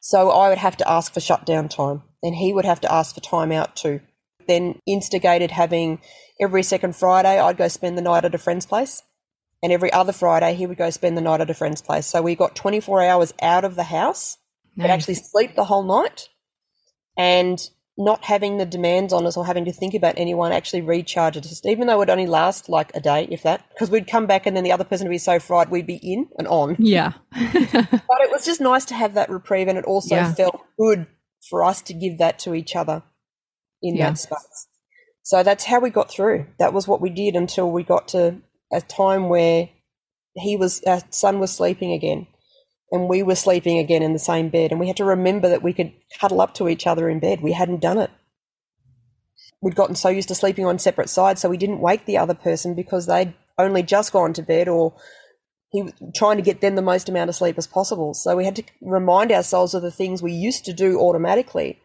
[0.00, 3.14] So I would have to ask for shutdown time and he would have to ask
[3.14, 4.00] for time out too.
[4.46, 6.00] Then instigated having
[6.40, 9.02] every second Friday I'd go spend the night at a friend's place.
[9.62, 12.06] And every other Friday he would go spend the night at a friend's place.
[12.06, 14.38] So we got 24 hours out of the house,
[14.76, 14.90] nice.
[14.90, 16.28] actually sleep the whole night.
[17.16, 17.60] And
[18.00, 21.64] not having the demands on us or having to think about anyone actually recharges us,
[21.66, 24.46] even though it would only last like a day, if that, because we'd come back
[24.46, 26.76] and then the other person would be so fried we'd be in and on.
[26.78, 27.12] Yeah.
[27.32, 30.32] but it was just nice to have that reprieve, and it also yeah.
[30.32, 31.06] felt good
[31.48, 33.02] for us to give that to each other
[33.82, 34.10] in yeah.
[34.10, 34.68] that space.
[35.22, 36.46] So that's how we got through.
[36.58, 38.36] That was what we did until we got to
[38.72, 39.68] a time where
[40.34, 42.26] he was, our son was sleeping again
[42.92, 44.70] and we were sleeping again in the same bed.
[44.70, 47.40] And we had to remember that we could cuddle up to each other in bed.
[47.40, 48.10] We hadn't done it.
[49.62, 52.34] We'd gotten so used to sleeping on separate sides, so we didn't wake the other
[52.34, 54.94] person because they'd only just gone to bed or
[55.70, 58.14] he was trying to get them the most amount of sleep as possible.
[58.14, 61.78] So we had to remind ourselves of the things we used to do automatically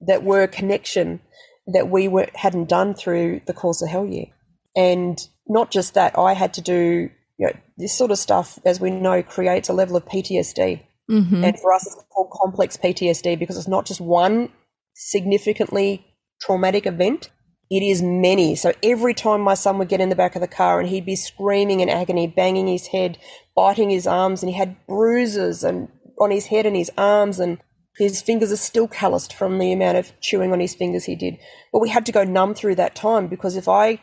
[0.00, 1.20] that were connection
[1.66, 4.26] that we were, hadn't done through the course of Hell Year.
[4.74, 8.80] And not just that, I had to do you know, this sort of stuff, as
[8.80, 10.82] we know, creates a level of PTSD.
[11.10, 11.44] Mm-hmm.
[11.44, 14.50] And for us, it's called complex PTSD because it's not just one
[14.94, 16.06] significantly
[16.40, 17.30] traumatic event,
[17.70, 18.56] it is many.
[18.56, 21.06] So every time my son would get in the back of the car and he'd
[21.06, 23.18] be screaming in agony, banging his head,
[23.54, 25.88] biting his arms, and he had bruises and
[26.20, 27.58] on his head and his arms, and
[27.96, 31.38] his fingers are still calloused from the amount of chewing on his fingers he did.
[31.72, 34.00] But we had to go numb through that time because if I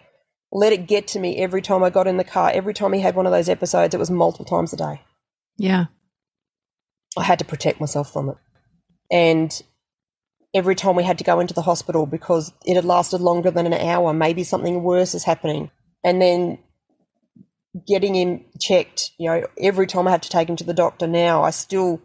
[0.51, 2.51] let it get to me every time I got in the car.
[2.53, 5.01] Every time he had one of those episodes, it was multiple times a day.
[5.57, 5.85] Yeah.
[7.17, 8.37] I had to protect myself from it.
[9.11, 9.61] And
[10.53, 13.65] every time we had to go into the hospital because it had lasted longer than
[13.65, 15.71] an hour, maybe something worse is happening.
[16.03, 16.59] And then
[17.87, 21.07] getting him checked, you know, every time I had to take him to the doctor
[21.07, 22.01] now, I still,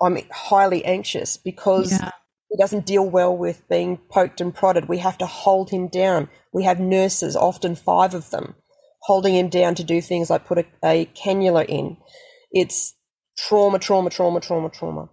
[0.00, 2.10] I'm highly anxious because yeah.
[2.48, 4.88] He doesn't deal well with being poked and prodded.
[4.88, 6.28] We have to hold him down.
[6.52, 8.54] We have nurses, often five of them,
[9.02, 11.96] holding him down to do things like put a, a cannula in.
[12.52, 12.94] It's
[13.36, 15.08] trauma, trauma, trauma, trauma, trauma.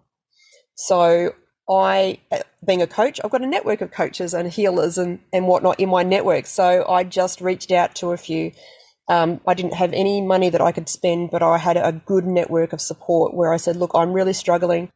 [0.76, 1.34] So
[1.70, 2.20] I,
[2.66, 5.90] being a coach, I've got a network of coaches and healers and, and whatnot in
[5.90, 6.46] my network.
[6.46, 8.52] So I just reached out to a few.
[9.10, 12.26] Um, I didn't have any money that I could spend, but I had a good
[12.26, 14.92] network of support where I said, look, I'm really struggling.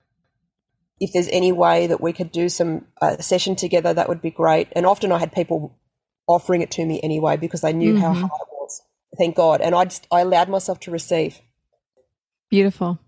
[1.00, 4.32] If there's any way that we could do some uh, session together, that would be
[4.32, 4.68] great.
[4.72, 5.78] And often I had people
[6.28, 8.02] offering it to me anyway because they knew mm-hmm.
[8.02, 8.82] how hard it was.
[9.18, 9.62] Thank God.
[9.62, 11.39] And I just I allowed myself to receive.
[12.50, 13.00] Beautiful.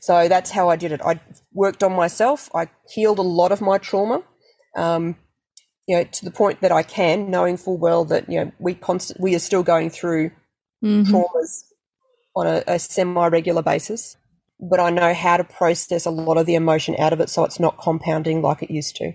[0.00, 1.00] So that's how I did it.
[1.04, 1.20] I
[1.52, 2.48] worked on myself.
[2.54, 4.22] I healed a lot of my trauma.
[4.76, 5.16] Um,
[5.86, 8.74] you know, to the point that I can, knowing full well that you know we
[8.74, 10.30] constant we are still going through
[10.84, 11.10] mm-hmm.
[11.10, 11.64] traumas
[12.36, 14.17] on a, a semi-regular basis,
[14.60, 17.44] but I know how to process a lot of the emotion out of it, so
[17.44, 19.12] it's not compounding like it used to.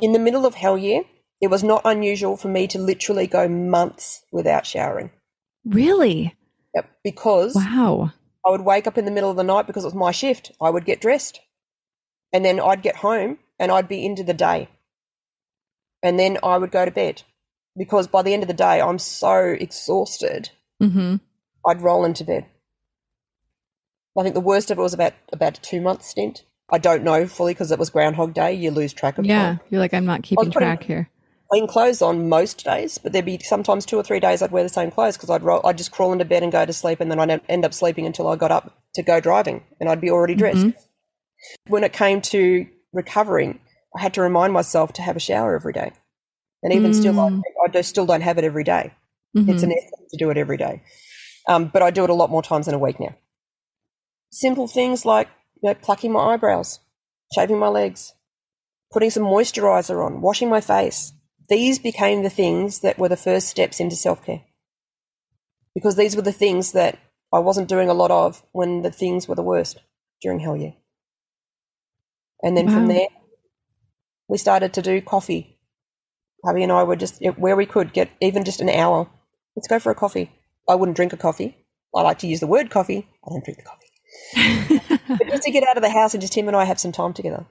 [0.00, 1.02] In the middle of hell year,
[1.40, 5.10] it was not unusual for me to literally go months without showering.
[5.64, 6.34] Really?
[6.74, 6.90] Yep.
[7.02, 8.12] Because wow,
[8.46, 10.52] I would wake up in the middle of the night because it was my shift.
[10.60, 11.40] I would get dressed,
[12.32, 14.68] and then I'd get home and I'd be into the day,
[16.02, 17.22] and then I would go to bed
[17.76, 20.50] because by the end of the day I'm so exhausted.
[20.82, 21.16] Mm-hmm.
[21.66, 22.46] I'd roll into bed.
[24.18, 26.44] I think the worst of it was about about a two month stint.
[26.70, 28.52] I don't know fully because it was Groundhog Day.
[28.54, 29.42] You lose track of yeah.
[29.42, 29.60] time.
[29.70, 31.10] You're like I'm not keeping track here
[31.50, 34.62] clean clothes on most days, but there'd be sometimes two or three days I'd wear
[34.62, 37.00] the same clothes because I'd roll, I'd just crawl into bed and go to sleep,
[37.00, 40.00] and then I'd end up sleeping until I got up to go driving, and I'd
[40.00, 40.58] be already dressed.
[40.58, 41.72] Mm-hmm.
[41.72, 43.60] When it came to recovering,
[43.96, 45.92] I had to remind myself to have a shower every day.
[46.62, 46.94] And even mm.
[46.94, 47.42] still, I, mm.
[47.74, 48.92] I still don't have it every day.
[49.36, 49.50] Mm-hmm.
[49.50, 50.82] It's an effort to do it every day.
[51.46, 53.14] Um, but I do it a lot more times in a week now.
[54.36, 55.30] Simple things like
[55.62, 56.80] you know, plucking my eyebrows,
[57.34, 58.12] shaving my legs,
[58.92, 61.14] putting some moisturizer on, washing my face.
[61.48, 64.42] These became the things that were the first steps into self care.
[65.74, 66.98] Because these were the things that
[67.32, 69.80] I wasn't doing a lot of when the things were the worst
[70.20, 70.74] during Hell Year.
[72.42, 72.74] And then wow.
[72.74, 73.08] from there,
[74.28, 75.58] we started to do coffee.
[76.44, 79.08] Hubby and I would just, where we could, get even just an hour.
[79.56, 80.30] Let's go for a coffee.
[80.68, 81.56] I wouldn't drink a coffee.
[81.94, 83.08] I like to use the word coffee.
[83.26, 83.85] I don't drink the coffee.
[84.34, 86.92] But just to get out of the house and just him and I have some
[86.92, 87.46] time together.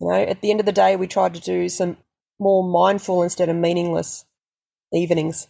[0.00, 1.96] You know, at the end of the day, we tried to do some
[2.38, 4.24] more mindful instead of meaningless
[4.92, 5.48] evenings.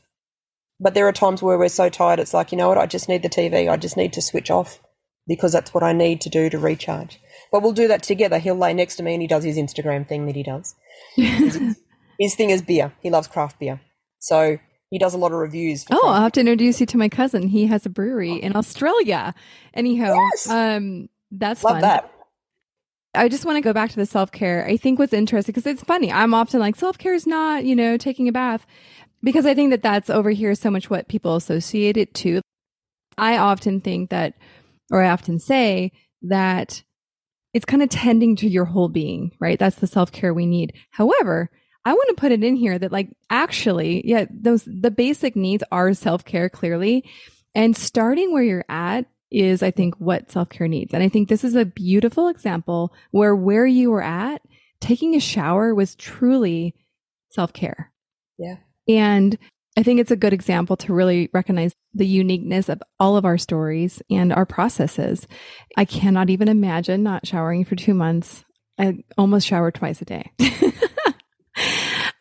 [0.79, 3.09] But there are times where we're so tired, it's like, you know what, I just
[3.09, 3.71] need the TV.
[3.71, 4.81] I just need to switch off
[5.27, 7.21] because that's what I need to do to recharge.
[7.51, 8.39] But we'll do that together.
[8.39, 10.75] He'll lay next to me and he does his Instagram thing that he does.
[11.17, 12.93] his thing is beer.
[13.01, 13.81] He loves craft beer.
[14.19, 14.59] So
[14.91, 15.85] he does a lot of reviews.
[15.91, 17.49] Oh, I'll have to introduce you to my cousin.
[17.49, 19.35] He has a brewery in Australia.
[19.75, 20.49] Anyhow, yes.
[20.49, 21.83] um, that's Love fun.
[21.83, 22.13] That.
[23.15, 24.65] I just want to go back to the self care.
[24.67, 26.13] I think what's interesting because it's funny.
[26.13, 28.67] I'm often like self care is not, you know, taking a bath
[29.23, 32.41] because I think that that's over here so much what people associate it to.
[33.19, 34.35] I often think that,
[34.91, 36.83] or I often say that
[37.55, 39.59] it's kind of tending to your whole being, right?
[39.59, 40.75] That's the self care we need.
[40.91, 41.51] However,
[41.87, 45.63] I want to put it in here that like actually, yeah, those the basic needs
[45.71, 47.09] are self-care clearly.
[47.55, 50.93] And starting where you're at is I think what self-care needs.
[50.93, 54.43] And I think this is a beautiful example where where you were at,
[54.81, 56.75] taking a shower was truly
[57.31, 57.93] self-care.
[58.37, 58.57] Yeah.
[58.89, 59.39] And
[59.79, 63.39] I think it's a good example to really recognize the uniqueness of all of our
[63.39, 65.29] stories and our processes.
[65.77, 68.45] I cannot even imagine not showering for two months.
[68.77, 70.33] I almost shower twice a day.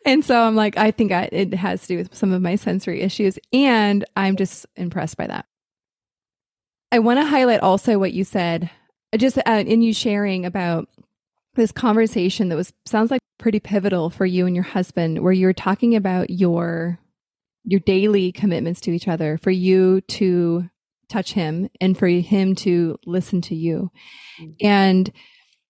[0.04, 2.56] and so I'm like, I think I, it has to do with some of my
[2.56, 3.38] sensory issues.
[3.52, 5.46] And I'm just impressed by that.
[6.92, 8.70] I want to highlight also what you said,
[9.16, 10.88] just uh, in you sharing about
[11.54, 15.46] this conversation that was sounds like pretty pivotal for you and your husband, where you
[15.46, 16.98] were talking about your
[17.64, 20.70] your daily commitments to each other, for you to
[21.08, 23.90] touch him and for him to listen to you.
[24.40, 24.66] Mm-hmm.
[24.66, 25.12] And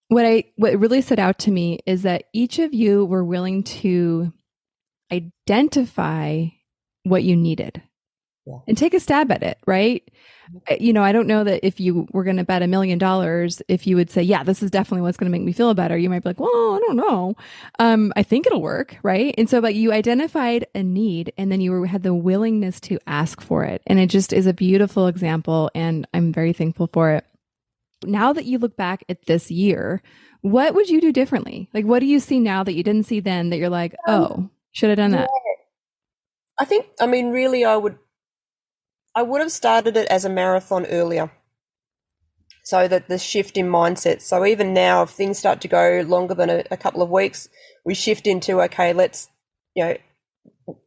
[0.09, 3.62] what I what really stood out to me is that each of you were willing
[3.64, 4.32] to
[5.12, 6.46] identify
[7.04, 7.82] what you needed
[8.46, 8.59] yeah.
[8.66, 10.09] and take a stab at it, right?
[10.78, 13.62] you know, I don't know that if you were going to bet a million dollars,
[13.68, 15.96] if you would say, yeah, this is definitely what's going to make me feel better,
[15.96, 17.34] you might be like, well, I don't know.
[17.78, 18.96] Um, I think it'll work.
[19.02, 19.34] Right.
[19.36, 22.98] And so, but you identified a need and then you were, had the willingness to
[23.07, 23.82] ask for it.
[23.86, 25.70] And it just is a beautiful example.
[25.74, 27.24] And I'm very thankful for it.
[28.07, 30.02] Now that you look back at this year,
[30.42, 31.68] what would you do differently?
[31.74, 34.22] Like, what do you see now that you didn't see then that you're like, um,
[34.22, 35.28] oh, should have done that?
[36.59, 37.98] I think, I mean, really, I would
[39.14, 41.32] I would have started it as a marathon earlier.
[42.64, 44.20] So that the shift in mindset.
[44.20, 47.48] So even now, if things start to go longer than a, a couple of weeks,
[47.84, 49.30] we shift into okay, let's
[49.74, 49.96] you know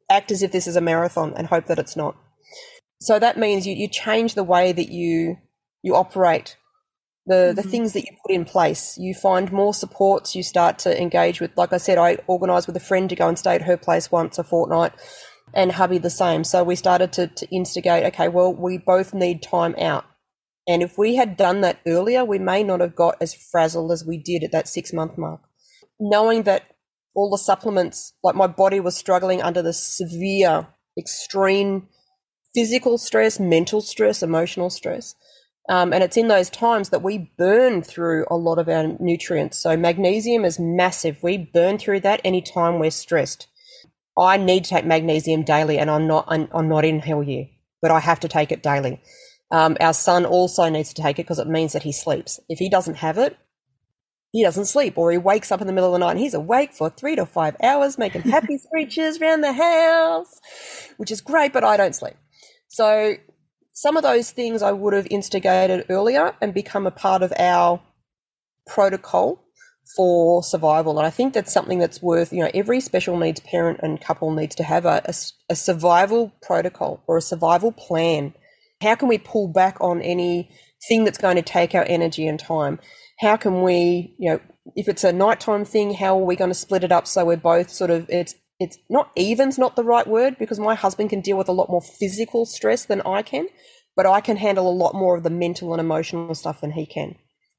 [0.09, 2.15] act as if this is a marathon and hope that it's not.
[3.01, 5.37] So that means you, you change the way that you
[5.81, 6.57] you operate,
[7.29, 7.55] the mm-hmm.
[7.55, 8.97] the things that you put in place.
[8.97, 10.35] You find more supports.
[10.35, 11.51] You start to engage with.
[11.55, 14.11] Like I said, I organised with a friend to go and stay at her place
[14.11, 14.91] once a fortnight
[15.53, 16.43] and hubby the same.
[16.43, 20.05] So we started to, to instigate, okay, well, we both need time out.
[20.67, 24.05] And if we had done that earlier, we may not have got as frazzled as
[24.05, 25.41] we did at that six month mark.
[25.99, 26.63] Knowing that
[27.15, 30.67] all the supplements, like my body was struggling under the severe,
[30.97, 31.87] extreme
[32.55, 35.15] physical stress, mental stress, emotional stress.
[35.67, 39.59] Um, and it's in those times that we burn through a lot of our nutrients.
[39.59, 41.21] So magnesium is massive.
[41.21, 43.47] We burn through that anytime we're stressed.
[44.17, 47.47] I need to take magnesium daily, and I'm not I'm, I'm not in hell year,
[47.81, 49.01] but I have to take it daily.
[49.51, 52.39] Um, our son also needs to take it because it means that he sleeps.
[52.49, 53.37] If he doesn't have it,
[54.31, 56.35] he doesn't sleep, or he wakes up in the middle of the night and he's
[56.35, 60.39] awake for three to five hours making happy screeches around the house,
[60.97, 62.15] which is great, but I don't sleep.
[62.67, 63.15] So
[63.79, 67.81] some of those things I would have instigated earlier and become a part of our
[68.67, 69.41] protocol
[69.95, 70.97] for survival.
[70.97, 74.31] And I think that's something that's worth, you know, every special needs parent and couple
[74.31, 75.13] needs to have a, a,
[75.47, 78.33] a, survival protocol or a survival plan.
[78.81, 80.51] How can we pull back on any
[80.89, 82.79] thing that's going to take our energy and time?
[83.21, 84.41] How can we, you know,
[84.75, 87.37] if it's a nighttime thing, how are we going to split it up so we're
[87.37, 91.21] both sort of, it's, it's not even's not the right word because my husband can
[91.21, 93.47] deal with a lot more physical stress than I can,
[93.95, 96.85] but I can handle a lot more of the mental and emotional stuff than he
[96.85, 97.15] can.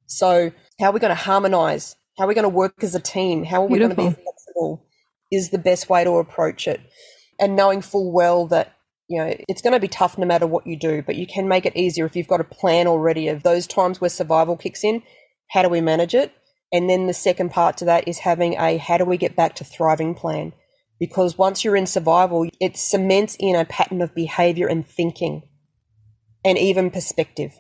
[0.07, 3.01] So, how are we going to harmonize how are we going to work as a
[3.01, 3.45] team?
[3.45, 3.97] How are we Beautiful.
[3.97, 4.87] going to be flexible?
[5.31, 6.81] is the best way to approach it.
[7.39, 8.75] And knowing full well that,
[9.09, 11.49] you know, it's going to be tough no matter what you do, but you can
[11.49, 14.85] make it easier if you've got a plan already of those times where survival kicks
[14.85, 15.03] in.
[15.51, 16.33] How do we manage it?
[16.73, 19.57] And then the second part to that is having a how do we get back
[19.57, 20.53] to thriving plan?
[21.01, 25.43] Because once you're in survival, it cements in a pattern of behavior and thinking
[26.45, 27.59] and even perspective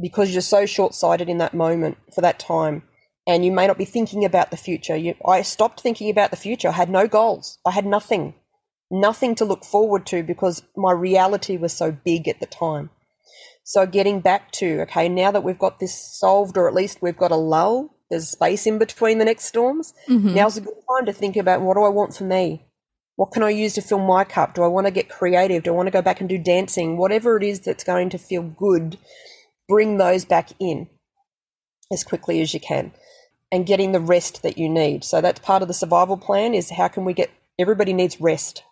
[0.00, 2.82] because you're so short sighted in that moment for that time
[3.26, 4.96] and you may not be thinking about the future.
[4.96, 6.68] You, I stopped thinking about the future.
[6.68, 7.58] I had no goals.
[7.66, 8.34] I had nothing,
[8.90, 12.90] nothing to look forward to because my reality was so big at the time.
[13.64, 17.16] So getting back to, okay, now that we've got this solved, or at least we've
[17.16, 19.92] got a lull, there's space in between the next storms.
[20.08, 20.34] Mm-hmm.
[20.34, 22.65] Now's a good time to think about what do I want for me?
[23.16, 24.54] What can I use to fill my cup?
[24.54, 25.62] Do I want to get creative?
[25.62, 26.98] Do I want to go back and do dancing?
[26.98, 28.98] Whatever it is that's going to feel good,
[29.68, 30.88] bring those back in
[31.90, 32.92] as quickly as you can
[33.50, 35.02] and getting the rest that you need.
[35.02, 38.62] So that's part of the survival plan is how can we get everybody needs rest.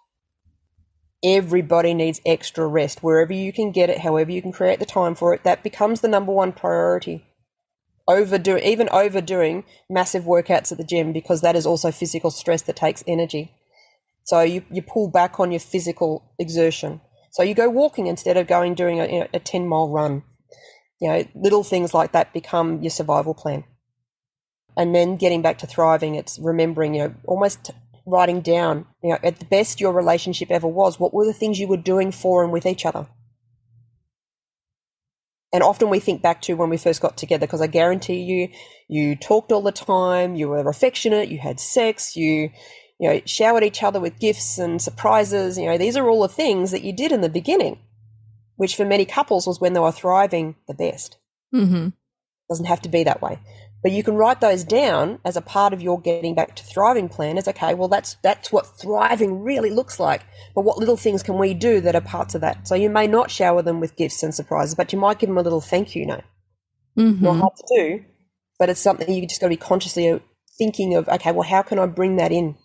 [1.24, 3.03] Everybody needs extra rest.
[3.03, 6.03] Wherever you can get it, however you can create the time for it, that becomes
[6.03, 7.24] the number one priority.
[8.07, 12.76] Overdo even overdoing massive workouts at the gym because that is also physical stress that
[12.76, 13.53] takes energy.
[14.25, 17.01] So you, you pull back on your physical exertion.
[17.31, 20.22] So you go walking instead of going doing a, a 10 mile run.
[21.01, 23.64] You know, little things like that become your survival plan
[24.77, 27.70] and then getting back to thriving it's remembering you know almost
[28.07, 31.59] writing down you know at the best your relationship ever was what were the things
[31.59, 33.07] you were doing for and with each other
[35.53, 38.49] and often we think back to when we first got together because i guarantee you
[38.89, 42.51] you talked all the time you were affectionate you had sex you
[43.05, 46.28] you know showered each other with gifts and surprises you know these are all the
[46.28, 47.78] things that you did in the beginning
[48.57, 51.18] which for many couples was when they were thriving the best
[51.55, 51.88] mm-hmm.
[52.48, 53.38] doesn't have to be that way
[53.84, 57.07] but you can write those down as a part of your getting back to thriving
[57.07, 60.22] plan as okay, well that's that's what thriving really looks like.
[60.55, 62.66] But what little things can we do that are parts of that?
[62.66, 65.36] So you may not shower them with gifts and surprises, but you might give them
[65.36, 66.24] a little thank you note.
[66.96, 67.22] Mm-hmm.
[67.22, 68.05] Not hard to do,
[68.59, 70.18] but it's something you just got to be consciously
[70.57, 71.07] thinking of.
[71.07, 72.57] Okay, well, how can I bring that in?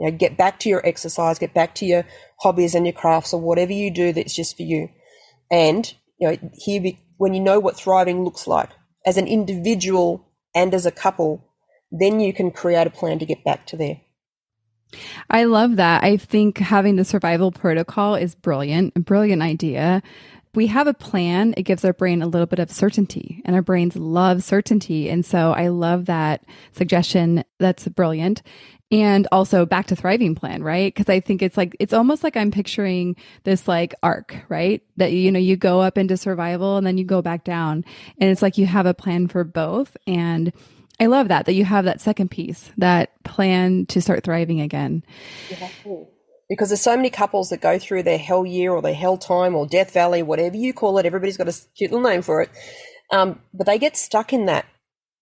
[0.00, 2.04] You know, get back to your exercise, get back to your
[2.40, 4.88] hobbies and your crafts or whatever you do that's just for you.
[5.50, 8.70] And you know, here when you know what thriving looks like,
[9.06, 11.44] as an individual and as a couple,
[11.92, 14.00] then you can create a plan to get back to there.
[15.30, 16.04] I love that.
[16.04, 20.02] I think having the survival protocol is brilliant, a brilliant idea.
[20.54, 23.62] We have a plan, it gives our brain a little bit of certainty, and our
[23.62, 25.10] brains love certainty.
[25.10, 27.44] And so I love that suggestion.
[27.58, 28.42] That's brilliant.
[28.90, 30.94] And also back to thriving plan right?
[30.94, 34.82] Because i think it's like it's almost like i'm picturing this like arc right?
[34.96, 37.84] That you know you go up into survival and then you go back down.
[38.18, 39.96] And it's like you have a plan for both.
[40.06, 40.52] And
[41.00, 45.02] i love that that you have that second piece that plan to start thriving again.
[45.50, 45.68] Yeah.
[46.48, 49.54] Because there's so many couples that go through their hell year or their hell time
[49.54, 52.50] or death valley whatever you call it everybody's got a cute little name for it
[53.12, 54.66] um, but they get stuck in that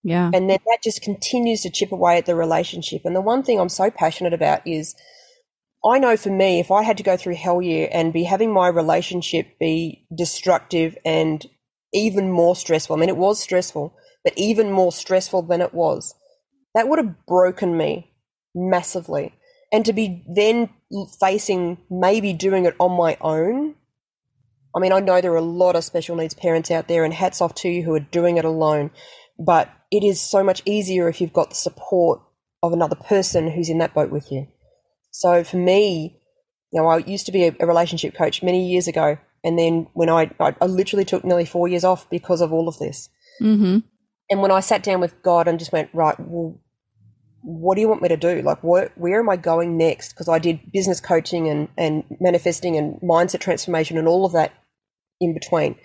[0.05, 0.31] yeah.
[0.35, 3.03] And then that just continues to chip away at the relationship.
[3.05, 4.95] And the one thing I'm so passionate about is
[5.85, 8.53] I know for me, if I had to go through hell year and be having
[8.53, 11.45] my relationship be destructive and
[11.93, 13.95] even more stressful, I mean, it was stressful,
[14.25, 16.15] but even more stressful than it was,
[16.75, 18.13] that would have broken me
[18.55, 19.35] massively.
[19.73, 20.69] And to be then
[21.19, 23.75] facing maybe doing it on my own.
[24.77, 27.13] I mean, I know there are a lot of special needs parents out there, and
[27.13, 28.91] hats off to you who are doing it alone.
[29.39, 32.21] But it is so much easier if you've got the support
[32.63, 34.47] of another person who's in that boat with you.
[35.11, 36.21] So for me,
[36.73, 39.19] you know, I used to be a, a relationship coach many years ago.
[39.45, 42.69] And then when I, I, I, literally took nearly four years off because of all
[42.69, 43.09] of this.
[43.41, 43.79] Mm-hmm.
[44.31, 46.61] And when I sat down with God and just went, right, well,
[47.43, 48.43] what do you want me to do?
[48.43, 50.11] Like, what, where am I going next?
[50.11, 54.53] Because I did business coaching and, and manifesting and mindset transformation and all of that
[55.21, 55.77] in between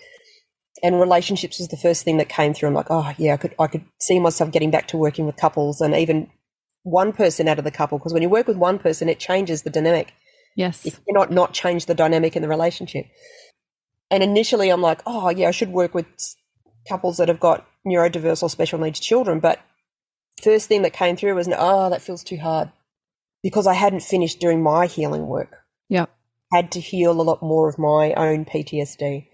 [0.83, 2.69] and relationships was the first thing that came through.
[2.69, 5.35] I'm like, oh yeah, I could I could see myself getting back to working with
[5.37, 6.29] couples and even
[6.83, 9.63] one person out of the couple because when you work with one person, it changes
[9.63, 10.13] the dynamic.
[10.55, 13.05] Yes, you cannot not change the dynamic in the relationship.
[14.09, 16.05] And initially, I'm like, oh yeah, I should work with
[16.87, 19.39] couples that have got neurodiverse or special needs children.
[19.39, 19.59] But
[20.43, 22.71] first thing that came through was, oh, that feels too hard
[23.43, 25.63] because I hadn't finished doing my healing work.
[25.89, 26.07] Yeah.
[26.51, 29.27] had to heal a lot more of my own PTSD.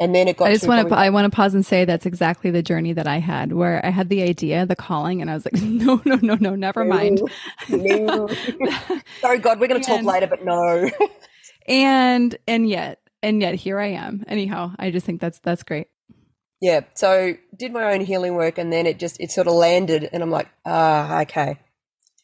[0.00, 0.48] And then it got.
[0.48, 0.94] I just want to.
[0.96, 3.90] I want to pause and say that's exactly the journey that I had, where I
[3.90, 7.22] had the idea, the calling, and I was like, no, no, no, no, never mind.
[7.68, 8.28] No.
[9.20, 10.90] Sorry, God, we're going to talk later, but no.
[11.68, 14.24] and and yet and yet here I am.
[14.26, 15.86] Anyhow, I just think that's that's great.
[16.62, 16.82] Yeah.
[16.94, 20.22] So did my own healing work, and then it just it sort of landed, and
[20.22, 21.58] I'm like, ah, okay,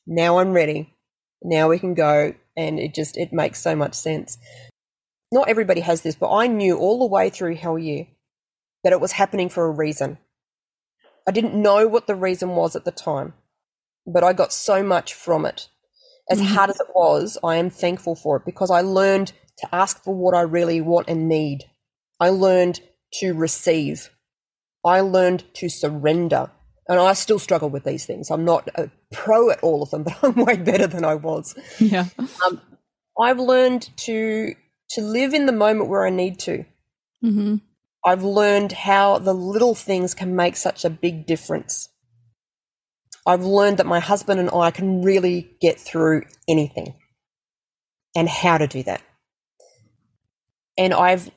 [0.06, 0.94] now I'm ready.
[1.42, 4.38] Now we can go, and it just it makes so much sense.
[5.32, 8.06] Not everybody has this, but I knew all the way through Hell Year
[8.84, 10.18] that it was happening for a reason.
[11.26, 13.34] I didn't know what the reason was at the time,
[14.06, 15.68] but I got so much from it.
[16.30, 16.54] As mm-hmm.
[16.54, 20.14] hard as it was, I am thankful for it because I learned to ask for
[20.14, 21.64] what I really want and need.
[22.20, 22.80] I learned
[23.14, 24.10] to receive.
[24.84, 26.50] I learned to surrender.
[26.88, 28.30] And I still struggle with these things.
[28.30, 31.54] I'm not a pro at all of them, but I'm way better than I was.
[31.78, 32.06] Yeah.
[32.46, 32.60] Um,
[33.20, 34.54] I've learned to
[34.90, 36.64] to live in the moment where I need to.
[37.22, 37.56] Mm-hmm.
[38.06, 41.90] I've learned how the little things can make such a big difference.
[43.26, 46.94] I've learned that my husband and I can really get through anything
[48.16, 49.02] and how to do that.
[50.78, 51.30] And I've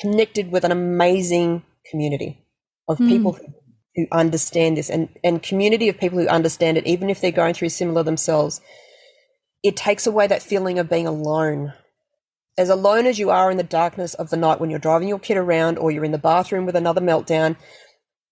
[0.00, 2.44] connected with an amazing community
[2.88, 3.08] of mm.
[3.08, 3.46] people who,
[3.94, 7.54] who understand this and, and community of people who understand it, even if they're going
[7.54, 8.60] through similar themselves.
[9.62, 11.72] It takes away that feeling of being alone.
[12.58, 15.18] As alone as you are in the darkness of the night when you're driving your
[15.18, 17.56] kid around or you're in the bathroom with another meltdown,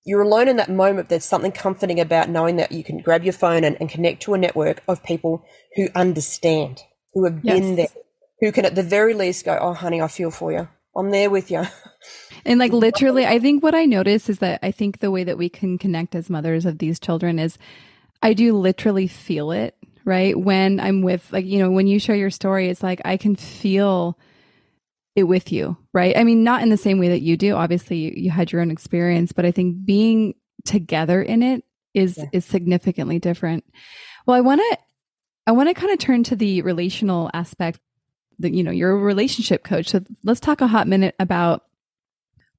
[0.05, 1.09] you're alone in that moment.
[1.09, 4.35] There's something comforting about knowing that you can grab your phone and, and connect to
[4.35, 5.45] a network of people
[5.77, 6.83] who understand,
[7.15, 7.59] who have yes.
[7.59, 7.89] been there,
[8.41, 10.69] who can at the very least go, Oh, honey, I feel for you.
[10.97, 11.65] I'm there with you.
[12.45, 15.39] And like literally, I think what I notice is that I think the way that
[15.39, 17.59] we can connect as mothers of these children is
[18.23, 20.39] I do literally feel it, right?
[20.39, 23.37] When I'm with, like, you know, when you share your story, it's like I can
[23.37, 24.19] feel
[25.15, 26.17] it with you, right?
[26.17, 27.55] I mean, not in the same way that you do.
[27.55, 30.35] Obviously, you, you had your own experience, but I think being
[30.65, 32.25] together in it is yeah.
[32.33, 33.65] is significantly different.
[34.27, 34.79] Well, I want to
[35.47, 37.79] I want to kind of turn to the relational aspect.
[38.39, 41.63] That you know, you're a relationship coach, so let's talk a hot minute about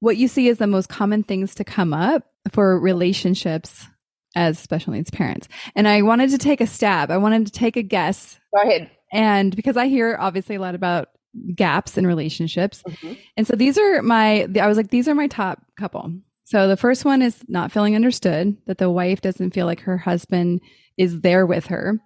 [0.00, 3.86] what you see as the most common things to come up for relationships
[4.34, 5.48] as special needs parents.
[5.74, 7.10] And I wanted to take a stab.
[7.10, 8.38] I wanted to take a guess.
[8.54, 8.90] Go ahead.
[9.12, 11.08] And because I hear obviously a lot about
[11.54, 12.82] gaps in relationships.
[12.86, 13.14] Mm-hmm.
[13.36, 16.12] And so these are my, I was like, these are my top couple.
[16.44, 19.98] So the first one is not feeling understood, that the wife doesn't feel like her
[19.98, 20.60] husband
[20.96, 21.98] is there with her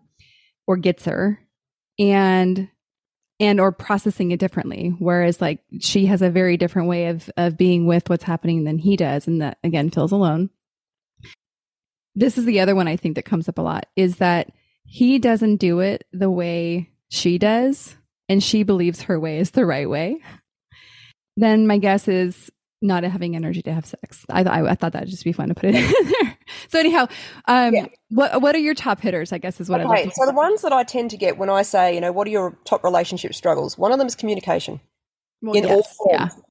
[0.66, 1.40] or gets her
[1.98, 2.68] and
[3.40, 4.94] and or processing it differently.
[4.98, 8.78] Whereas like she has a very different way of of being with what's happening than
[8.78, 10.50] he does and that again feels alone.
[12.14, 14.52] This is the other one i think that comes up a lot is that
[14.84, 17.96] he doesn't do it the way she does
[18.30, 20.20] and she believes her way is the right way,
[21.36, 22.50] then my guess is
[22.82, 24.24] not having energy to have sex.
[24.30, 26.38] I, I, I thought that'd just be fun to put it in there.
[26.68, 27.08] So anyhow,
[27.46, 27.86] um, yeah.
[28.08, 29.32] what what are your top hitters?
[29.32, 30.10] I guess is what okay.
[30.10, 32.30] So the ones that I tend to get when I say, you know, what are
[32.30, 33.76] your top relationship struggles?
[33.76, 34.80] One of them is communication.
[35.42, 36.34] Well, in yes, all forms.
[36.36, 36.42] Yeah.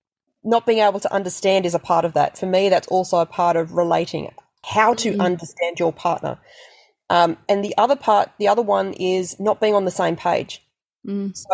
[0.41, 2.37] Not being able to understand is a part of that.
[2.37, 4.31] For me, that's also a part of relating.
[4.63, 5.19] How to mm.
[5.19, 6.39] understand your partner.
[7.09, 10.63] Um, and the other part, the other one is not being on the same page.
[11.05, 11.35] Mm.
[11.35, 11.49] So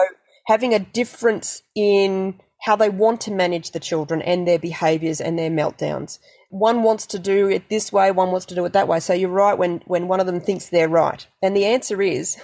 [0.46, 5.38] having a difference in how they want to manage the children and their behaviors and
[5.38, 6.18] their meltdowns.
[6.50, 9.00] One wants to do it this way, one wants to do it that way.
[9.00, 11.28] So you're right when, when one of them thinks they're right.
[11.44, 12.38] And the answer is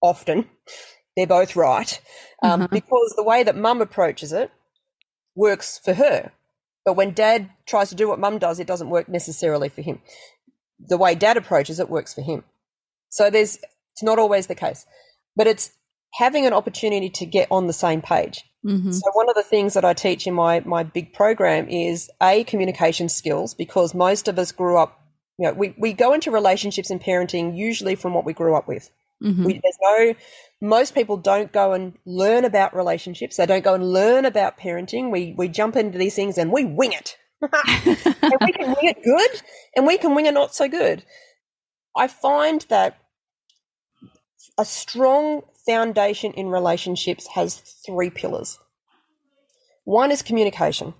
[0.00, 0.48] often
[1.14, 2.00] they're both right
[2.42, 2.74] um, mm-hmm.
[2.74, 4.50] because the way that mum approaches it
[5.34, 6.32] works for her.
[6.86, 10.00] But when dad tries to do what mum does, it doesn't work necessarily for him.
[10.80, 12.42] The way dad approaches it works for him.
[13.10, 13.58] So there's,
[13.92, 14.86] it's not always the case.
[15.36, 15.72] But it's
[16.14, 18.44] having an opportunity to get on the same page.
[18.64, 18.92] Mm-hmm.
[18.92, 22.44] So one of the things that I teach in my my big program is a
[22.44, 24.98] communication skills because most of us grew up,
[25.38, 28.66] you know, we, we go into relationships and parenting usually from what we grew up
[28.66, 28.90] with.
[29.22, 29.44] Mm-hmm.
[29.44, 30.14] We, there's no
[30.62, 33.36] most people don't go and learn about relationships.
[33.36, 35.10] They don't go and learn about parenting.
[35.10, 37.18] We we jump into these things and we wing it.
[37.42, 39.42] and we can wing it good
[39.76, 41.04] and we can wing it not so good.
[41.96, 42.98] I find that
[44.56, 47.56] a strong foundation in relationships has
[47.86, 48.58] three pillars.
[49.84, 50.94] One is communication,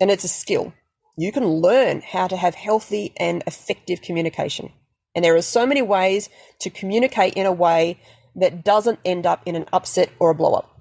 [0.00, 0.72] and it's a skill.
[1.16, 4.72] You can learn how to have healthy and effective communication.
[5.14, 8.00] And there are so many ways to communicate in a way
[8.36, 10.80] that doesn't end up in an upset or a blow up.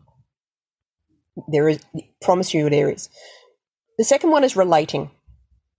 [1.48, 1.80] There is,
[2.22, 3.10] promise you, there is.
[3.98, 5.12] The second one is relating.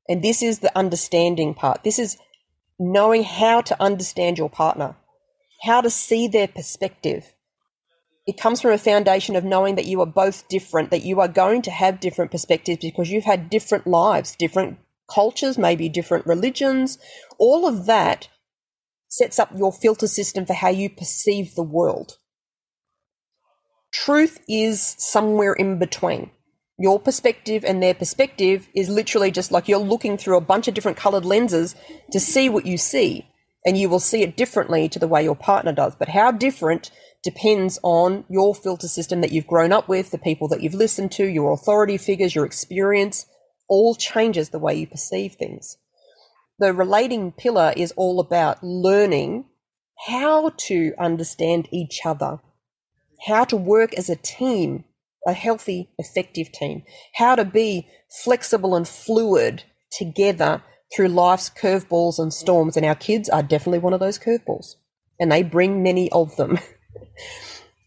[0.08, 1.84] And this is the understanding part.
[1.84, 2.16] This is
[2.78, 4.96] knowing how to understand your partner,
[5.62, 7.32] how to see their perspective,
[8.30, 11.28] it comes from a foundation of knowing that you are both different, that you are
[11.28, 14.78] going to have different perspectives because you've had different lives, different
[15.08, 16.98] cultures, maybe different religions.
[17.38, 18.28] All of that
[19.08, 22.18] sets up your filter system for how you perceive the world.
[23.92, 26.30] Truth is somewhere in between.
[26.78, 30.74] Your perspective and their perspective is literally just like you're looking through a bunch of
[30.74, 31.74] different colored lenses
[32.12, 33.26] to see what you see.
[33.64, 35.94] and you will see it differently to the way your partner does.
[35.94, 36.90] But how different
[37.22, 41.12] depends on your filter system that you've grown up with, the people that you've listened
[41.12, 43.26] to, your authority figures, your experience,
[43.68, 45.76] all changes the way you perceive things.
[46.58, 49.46] The relating pillar is all about learning
[50.06, 52.40] how to understand each other,
[53.26, 54.84] how to work as a team,
[55.26, 56.82] a healthy, effective team,
[57.14, 57.86] how to be
[58.24, 59.62] flexible and fluid
[59.92, 60.62] together
[60.94, 62.76] through life's curveballs and storms.
[62.76, 64.76] And our kids are definitely one of those curveballs,
[65.18, 66.58] and they bring many of them.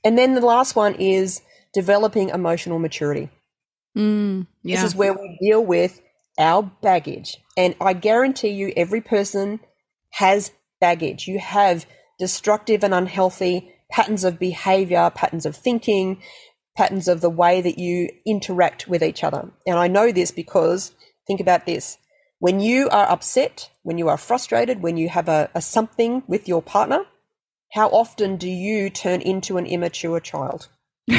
[0.04, 1.42] and then the last one is
[1.74, 3.30] developing emotional maturity.
[3.98, 4.76] Mm, yeah.
[4.76, 6.02] This is where we deal with
[6.38, 7.38] our baggage.
[7.58, 9.60] And I guarantee you, every person
[10.12, 11.28] has baggage.
[11.28, 11.86] You have
[12.20, 16.22] destructive and unhealthy patterns of behavior, patterns of thinking,
[16.76, 19.52] patterns of the way that you interact with each other.
[19.68, 20.92] And I know this because
[21.28, 21.98] think about this.
[22.40, 26.48] When you are upset, when you are frustrated, when you have a, a something with
[26.48, 27.06] your partner,
[27.74, 30.69] how often do you turn into an immature child?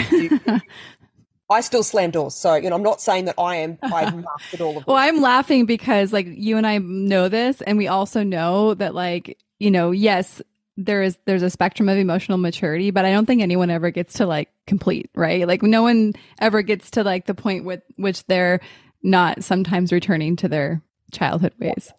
[1.50, 3.78] I still slam doors, so you know I'm not saying that I am.
[3.82, 4.86] I've mastered all of.
[4.86, 8.94] Well, I'm laughing because like you and I know this, and we also know that
[8.94, 10.40] like you know, yes,
[10.76, 14.14] there is there's a spectrum of emotional maturity, but I don't think anyone ever gets
[14.14, 15.46] to like complete, right?
[15.46, 18.60] Like no one ever gets to like the point with which they're
[19.02, 20.82] not sometimes returning to their
[21.12, 21.92] childhood ways.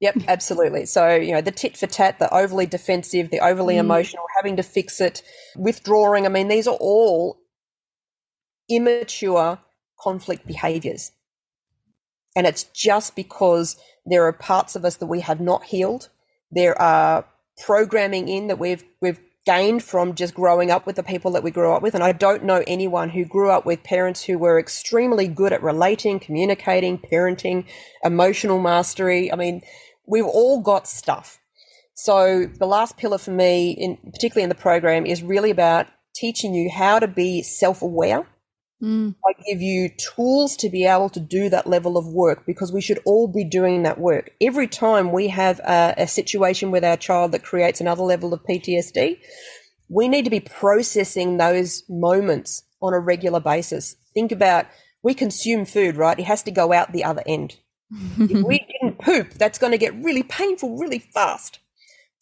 [0.00, 0.86] Yep, absolutely.
[0.86, 3.80] So, you know, the tit for tat, the overly defensive, the overly mm.
[3.80, 5.22] emotional, having to fix it,
[5.56, 6.24] withdrawing.
[6.24, 7.38] I mean, these are all
[8.68, 9.58] immature
[10.00, 11.12] conflict behaviors.
[12.34, 13.76] And it's just because
[14.06, 16.08] there are parts of us that we have not healed.
[16.50, 17.26] There are
[17.58, 21.50] programming in that we've we've gained from just growing up with the people that we
[21.50, 21.94] grew up with.
[21.94, 25.62] And I don't know anyone who grew up with parents who were extremely good at
[25.62, 27.64] relating, communicating, parenting,
[28.04, 29.32] emotional mastery.
[29.32, 29.62] I mean,
[30.10, 31.38] we've all got stuff.
[31.94, 36.54] So the last pillar for me, in particularly in the program, is really about teaching
[36.54, 38.26] you how to be self-aware.
[38.82, 39.14] Mm.
[39.26, 42.80] I give you tools to be able to do that level of work because we
[42.80, 44.30] should all be doing that work.
[44.40, 48.42] Every time we have a, a situation with our child that creates another level of
[48.44, 49.18] PTSD,
[49.88, 53.96] we need to be processing those moments on a regular basis.
[54.14, 54.66] Think about
[55.02, 56.18] we consume food, right?
[56.18, 57.56] It has to go out the other end
[58.18, 61.58] if we didn't poop, that's going to get really painful really fast.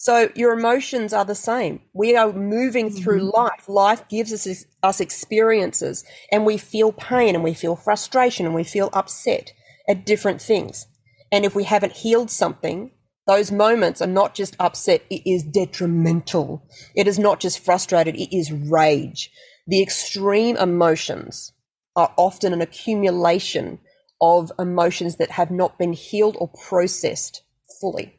[0.00, 1.80] So your emotions are the same.
[1.92, 3.36] We are moving through mm-hmm.
[3.36, 3.68] life.
[3.68, 8.62] Life gives us us experiences and we feel pain and we feel frustration and we
[8.62, 9.52] feel upset
[9.88, 10.86] at different things.
[11.32, 12.92] And if we haven't healed something,
[13.26, 16.62] those moments are not just upset, it is detrimental.
[16.94, 19.30] It is not just frustrated, it is rage.
[19.66, 21.52] The extreme emotions
[21.96, 23.80] are often an accumulation
[24.20, 27.42] of emotions that have not been healed or processed
[27.80, 28.14] fully.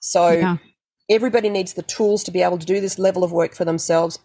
[0.00, 0.56] So yeah.
[1.10, 4.18] everybody needs the tools to be able to do this level of work for themselves.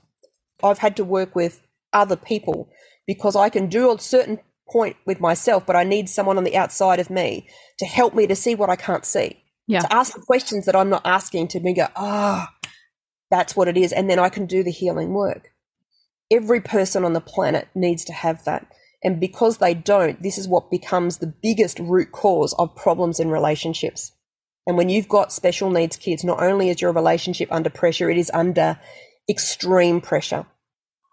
[0.63, 1.61] I've had to work with
[1.93, 2.69] other people
[3.07, 6.55] because I can do a certain point with myself, but I need someone on the
[6.55, 7.47] outside of me
[7.79, 9.43] to help me to see what I can't see.
[9.67, 9.81] Yeah.
[9.81, 12.69] To ask the questions that I'm not asking to me go, ah, oh,
[13.29, 13.93] that's what it is.
[13.93, 15.51] And then I can do the healing work.
[16.29, 18.67] Every person on the planet needs to have that.
[19.03, 23.29] And because they don't, this is what becomes the biggest root cause of problems in
[23.29, 24.11] relationships.
[24.67, 28.17] And when you've got special needs kids, not only is your relationship under pressure, it
[28.17, 28.79] is under
[29.29, 30.45] extreme pressure.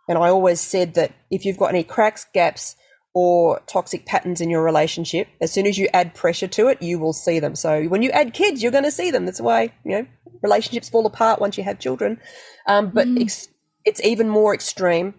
[0.08, 2.76] And I always said that if you've got any cracks, gaps,
[3.14, 6.98] or toxic patterns in your relationship, as soon as you add pressure to it, you
[6.98, 7.54] will see them.
[7.54, 9.24] So when you add kids, you're going to see them.
[9.24, 10.06] That's why, you know,
[10.42, 12.20] relationships fall apart once you have children.
[12.66, 13.20] Um, but mm.
[13.20, 13.48] it's,
[13.84, 15.14] it's even more extreme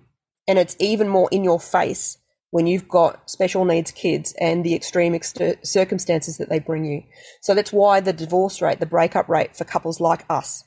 [0.48, 2.19] and it's even more in your face
[2.52, 5.34] when you've got special needs kids and the extreme ex-
[5.64, 7.04] circumstances that they bring you.
[7.42, 10.64] So that's why the divorce rate, the breakup rate for couples like us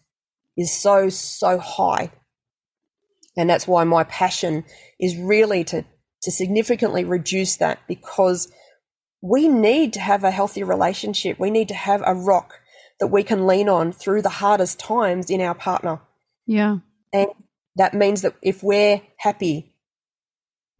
[0.56, 2.12] is so, so high.
[3.36, 4.64] And that's why my passion
[5.00, 5.84] is really to,
[6.22, 8.52] to significantly reduce that because
[9.20, 11.38] we need to have a healthy relationship.
[11.38, 12.60] We need to have a rock
[13.00, 16.00] that we can lean on through the hardest times in our partner.
[16.46, 16.78] Yeah.
[17.12, 17.28] And
[17.76, 19.71] that means that if we're happy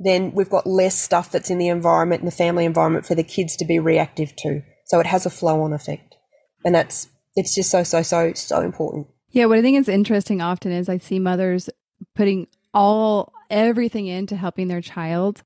[0.05, 3.22] then we've got less stuff that's in the environment, in the family environment for the
[3.22, 4.62] kids to be reactive to.
[4.86, 6.16] So it has a flow on effect.
[6.64, 9.07] And that's, it's just so, so, so, so important.
[9.30, 9.46] Yeah.
[9.46, 11.70] What I think is interesting often is I see mothers
[12.14, 15.42] putting all, everything into helping their child,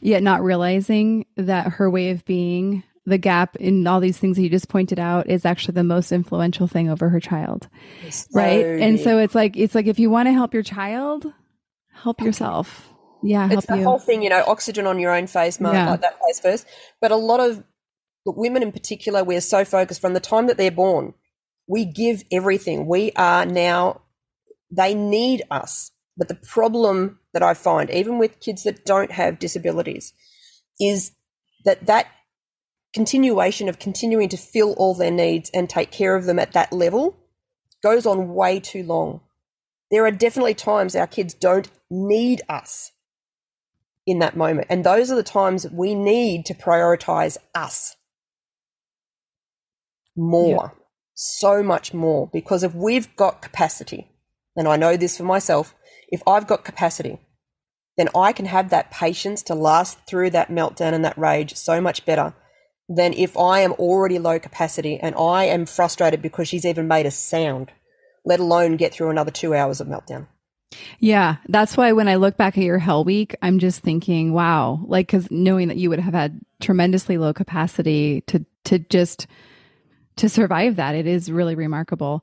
[0.00, 4.42] yet not realizing that her way of being, the gap in all these things that
[4.42, 7.68] you just pointed out is actually the most influential thing over her child.
[8.08, 8.62] So right.
[8.62, 8.82] Deep.
[8.82, 11.30] And so it's like, it's like if you want to help your child,
[11.92, 12.93] help yourself
[13.24, 13.84] yeah, it's the you.
[13.84, 15.90] whole thing, you know, oxygen on your own face, Mark, yeah.
[15.90, 16.66] like that plays first.
[17.00, 17.64] But a lot of
[18.26, 21.14] women in particular, we're so focused from the time that they're born.
[21.66, 22.86] we give everything.
[22.86, 24.02] We are now,
[24.70, 25.90] they need us.
[26.16, 30.12] But the problem that I find, even with kids that don't have disabilities,
[30.80, 31.12] is
[31.64, 32.06] that that
[32.94, 36.72] continuation of continuing to fill all their needs and take care of them at that
[36.72, 37.16] level
[37.82, 39.20] goes on way too long.
[39.90, 42.92] There are definitely times our kids don't need us
[44.06, 44.66] in that moment.
[44.70, 47.96] And those are the times we need to prioritize us
[50.16, 50.80] more, yeah.
[51.14, 52.28] so much more.
[52.32, 54.08] Because if we've got capacity,
[54.56, 55.74] and I know this for myself,
[56.08, 57.18] if I've got capacity,
[57.96, 61.80] then I can have that patience to last through that meltdown and that rage so
[61.80, 62.34] much better
[62.88, 67.06] than if I am already low capacity and I am frustrated because she's even made
[67.06, 67.70] a sound,
[68.24, 70.26] let alone get through another two hours of meltdown.
[70.98, 74.80] Yeah, that's why when I look back at your Hell Week, I'm just thinking, wow,
[74.86, 79.26] like because knowing that you would have had tremendously low capacity to to just
[80.16, 82.22] to survive that, it is really remarkable.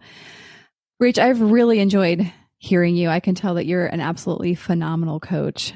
[1.01, 3.09] Rach, I've really enjoyed hearing you.
[3.09, 5.73] I can tell that you're an absolutely phenomenal coach.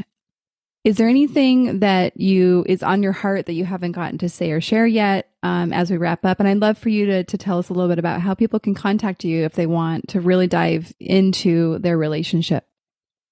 [0.83, 4.51] Is there anything that you is on your heart that you haven't gotten to say
[4.51, 6.39] or share yet um, as we wrap up?
[6.39, 8.59] And I'd love for you to, to tell us a little bit about how people
[8.59, 12.65] can contact you if they want to really dive into their relationship.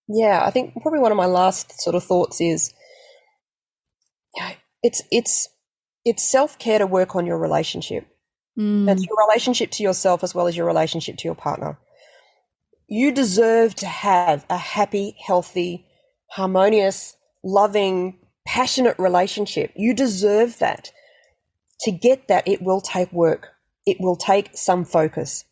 [0.08, 2.72] Yeah, I think probably one of my last sort of thoughts is
[4.84, 5.48] it's it's
[6.06, 8.06] it's self care to work on your relationship.
[8.60, 8.86] Mm.
[8.86, 11.80] That's your relationship to yourself as well as your relationship to your partner.
[12.88, 15.88] You deserve to have a happy, healthy,
[16.30, 19.72] harmonious, loving, passionate relationship.
[19.76, 20.92] You deserve that.
[21.84, 23.50] To get that, it will take work.
[23.86, 25.46] It will take some focus.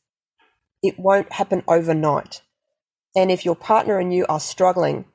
[0.81, 2.41] It won't happen overnight.
[3.15, 5.05] And if your partner and you are struggling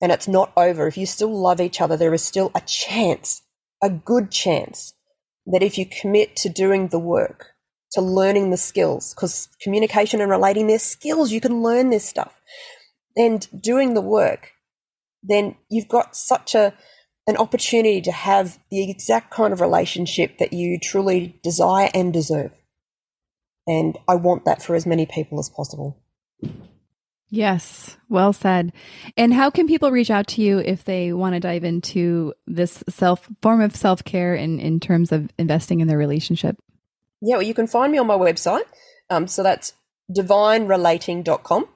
[0.00, 3.42] and it's not over, if you still love each other, there is still a chance,
[3.82, 4.94] a good chance,
[5.46, 7.48] that if you commit to doing the work,
[7.92, 12.40] to learning the skills, because communication and relating, there's skills, you can learn this stuff,
[13.16, 14.52] and doing the work,
[15.22, 16.72] then you've got such a
[17.30, 22.52] an opportunity to have the exact kind of relationship that you truly desire and deserve.
[23.66, 25.96] And I want that for as many people as possible.
[27.28, 28.72] Yes, well said.
[29.16, 32.82] And how can people reach out to you if they want to dive into this
[32.88, 36.56] self form of self care in, in terms of investing in their relationship?
[37.22, 38.64] Yeah, well, you can find me on my website.
[39.08, 39.72] Um, so that's
[40.10, 41.68] divinerelating.com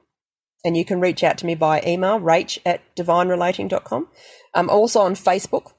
[0.65, 4.09] and you can reach out to me by email, rach at divinerelating.com.
[4.55, 5.73] I'm also on Facebook,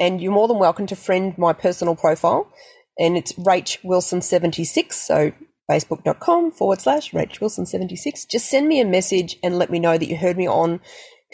[0.00, 2.50] and you're more than welcome to friend my personal profile,
[2.98, 4.92] and it's Rach Wilson76.
[4.92, 5.32] So
[5.70, 8.28] facebook.com forward slash Rach Wilson76.
[8.28, 10.80] Just send me a message and let me know that you heard me on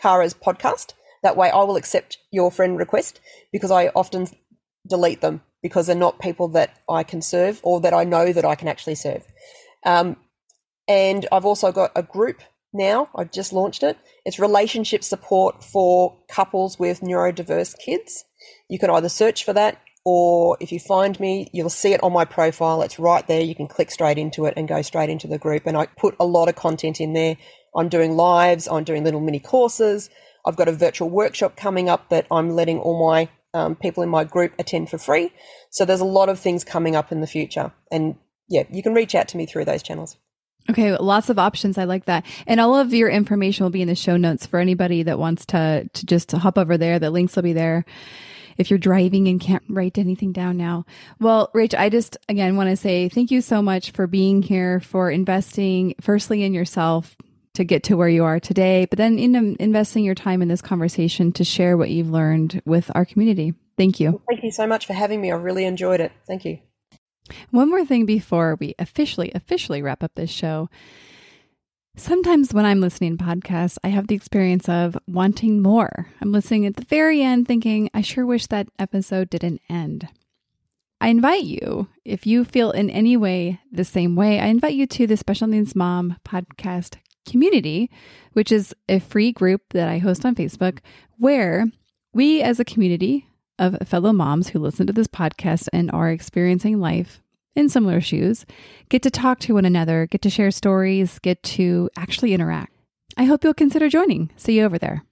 [0.01, 0.93] Kara's podcast.
[1.23, 3.21] That way I will accept your friend request
[3.53, 4.29] because I often
[4.87, 8.45] delete them because they're not people that I can serve or that I know that
[8.45, 9.27] I can actually serve.
[9.85, 10.17] Um,
[10.87, 12.41] and I've also got a group
[12.73, 13.09] now.
[13.15, 13.97] I've just launched it.
[14.25, 18.25] It's relationship support for couples with neurodiverse kids.
[18.69, 22.13] You can either search for that or if you find me, you'll see it on
[22.13, 22.81] my profile.
[22.83, 23.43] It's right there.
[23.43, 25.67] You can click straight into it and go straight into the group.
[25.67, 27.37] And I put a lot of content in there.
[27.77, 30.09] I'm doing lives, I'm doing little mini courses.
[30.47, 34.09] I've got a virtual workshop coming up that I'm letting all my um, people in
[34.09, 35.31] my group attend for free.
[35.71, 37.73] So there's a lot of things coming up in the future.
[37.93, 38.17] And
[38.49, 40.17] yeah, you can reach out to me through those channels.
[40.71, 41.79] Okay, lots of options.
[41.79, 42.27] I like that.
[42.47, 45.47] And all of your information will be in the show notes for anybody that wants
[45.47, 46.99] to to just hop over there.
[46.99, 47.85] The links will be there.
[48.59, 50.85] If you're driving and can't write anything down now.
[51.21, 54.81] Well, Rach, I just again want to say thank you so much for being here,
[54.81, 57.17] for investing firstly in yourself
[57.55, 60.63] to get to where you are today, but then in investing your time in this
[60.63, 63.55] conversation to share what you've learned with our community.
[63.77, 64.21] Thank you.
[64.29, 65.31] thank you so much for having me.
[65.31, 66.13] I really enjoyed it.
[66.27, 66.59] Thank you.
[67.51, 70.69] One more thing before we officially, officially wrap up this show.
[71.97, 76.09] Sometimes when I'm listening to podcasts, I have the experience of wanting more.
[76.21, 80.09] I'm listening at the very end thinking, I sure wish that episode didn't end.
[81.01, 84.87] I invite you, if you feel in any way the same way, I invite you
[84.87, 86.97] to the Special Needs Mom podcast
[87.29, 87.91] community,
[88.33, 90.79] which is a free group that I host on Facebook
[91.19, 91.67] where
[92.13, 93.28] we as a community
[93.59, 97.21] of fellow moms who listen to this podcast and are experiencing life
[97.55, 98.47] in similar shoes
[98.89, 102.73] get to talk to one another, get to share stories, get to actually interact.
[103.17, 104.31] I hope you'll consider joining.
[104.37, 105.05] See you over there.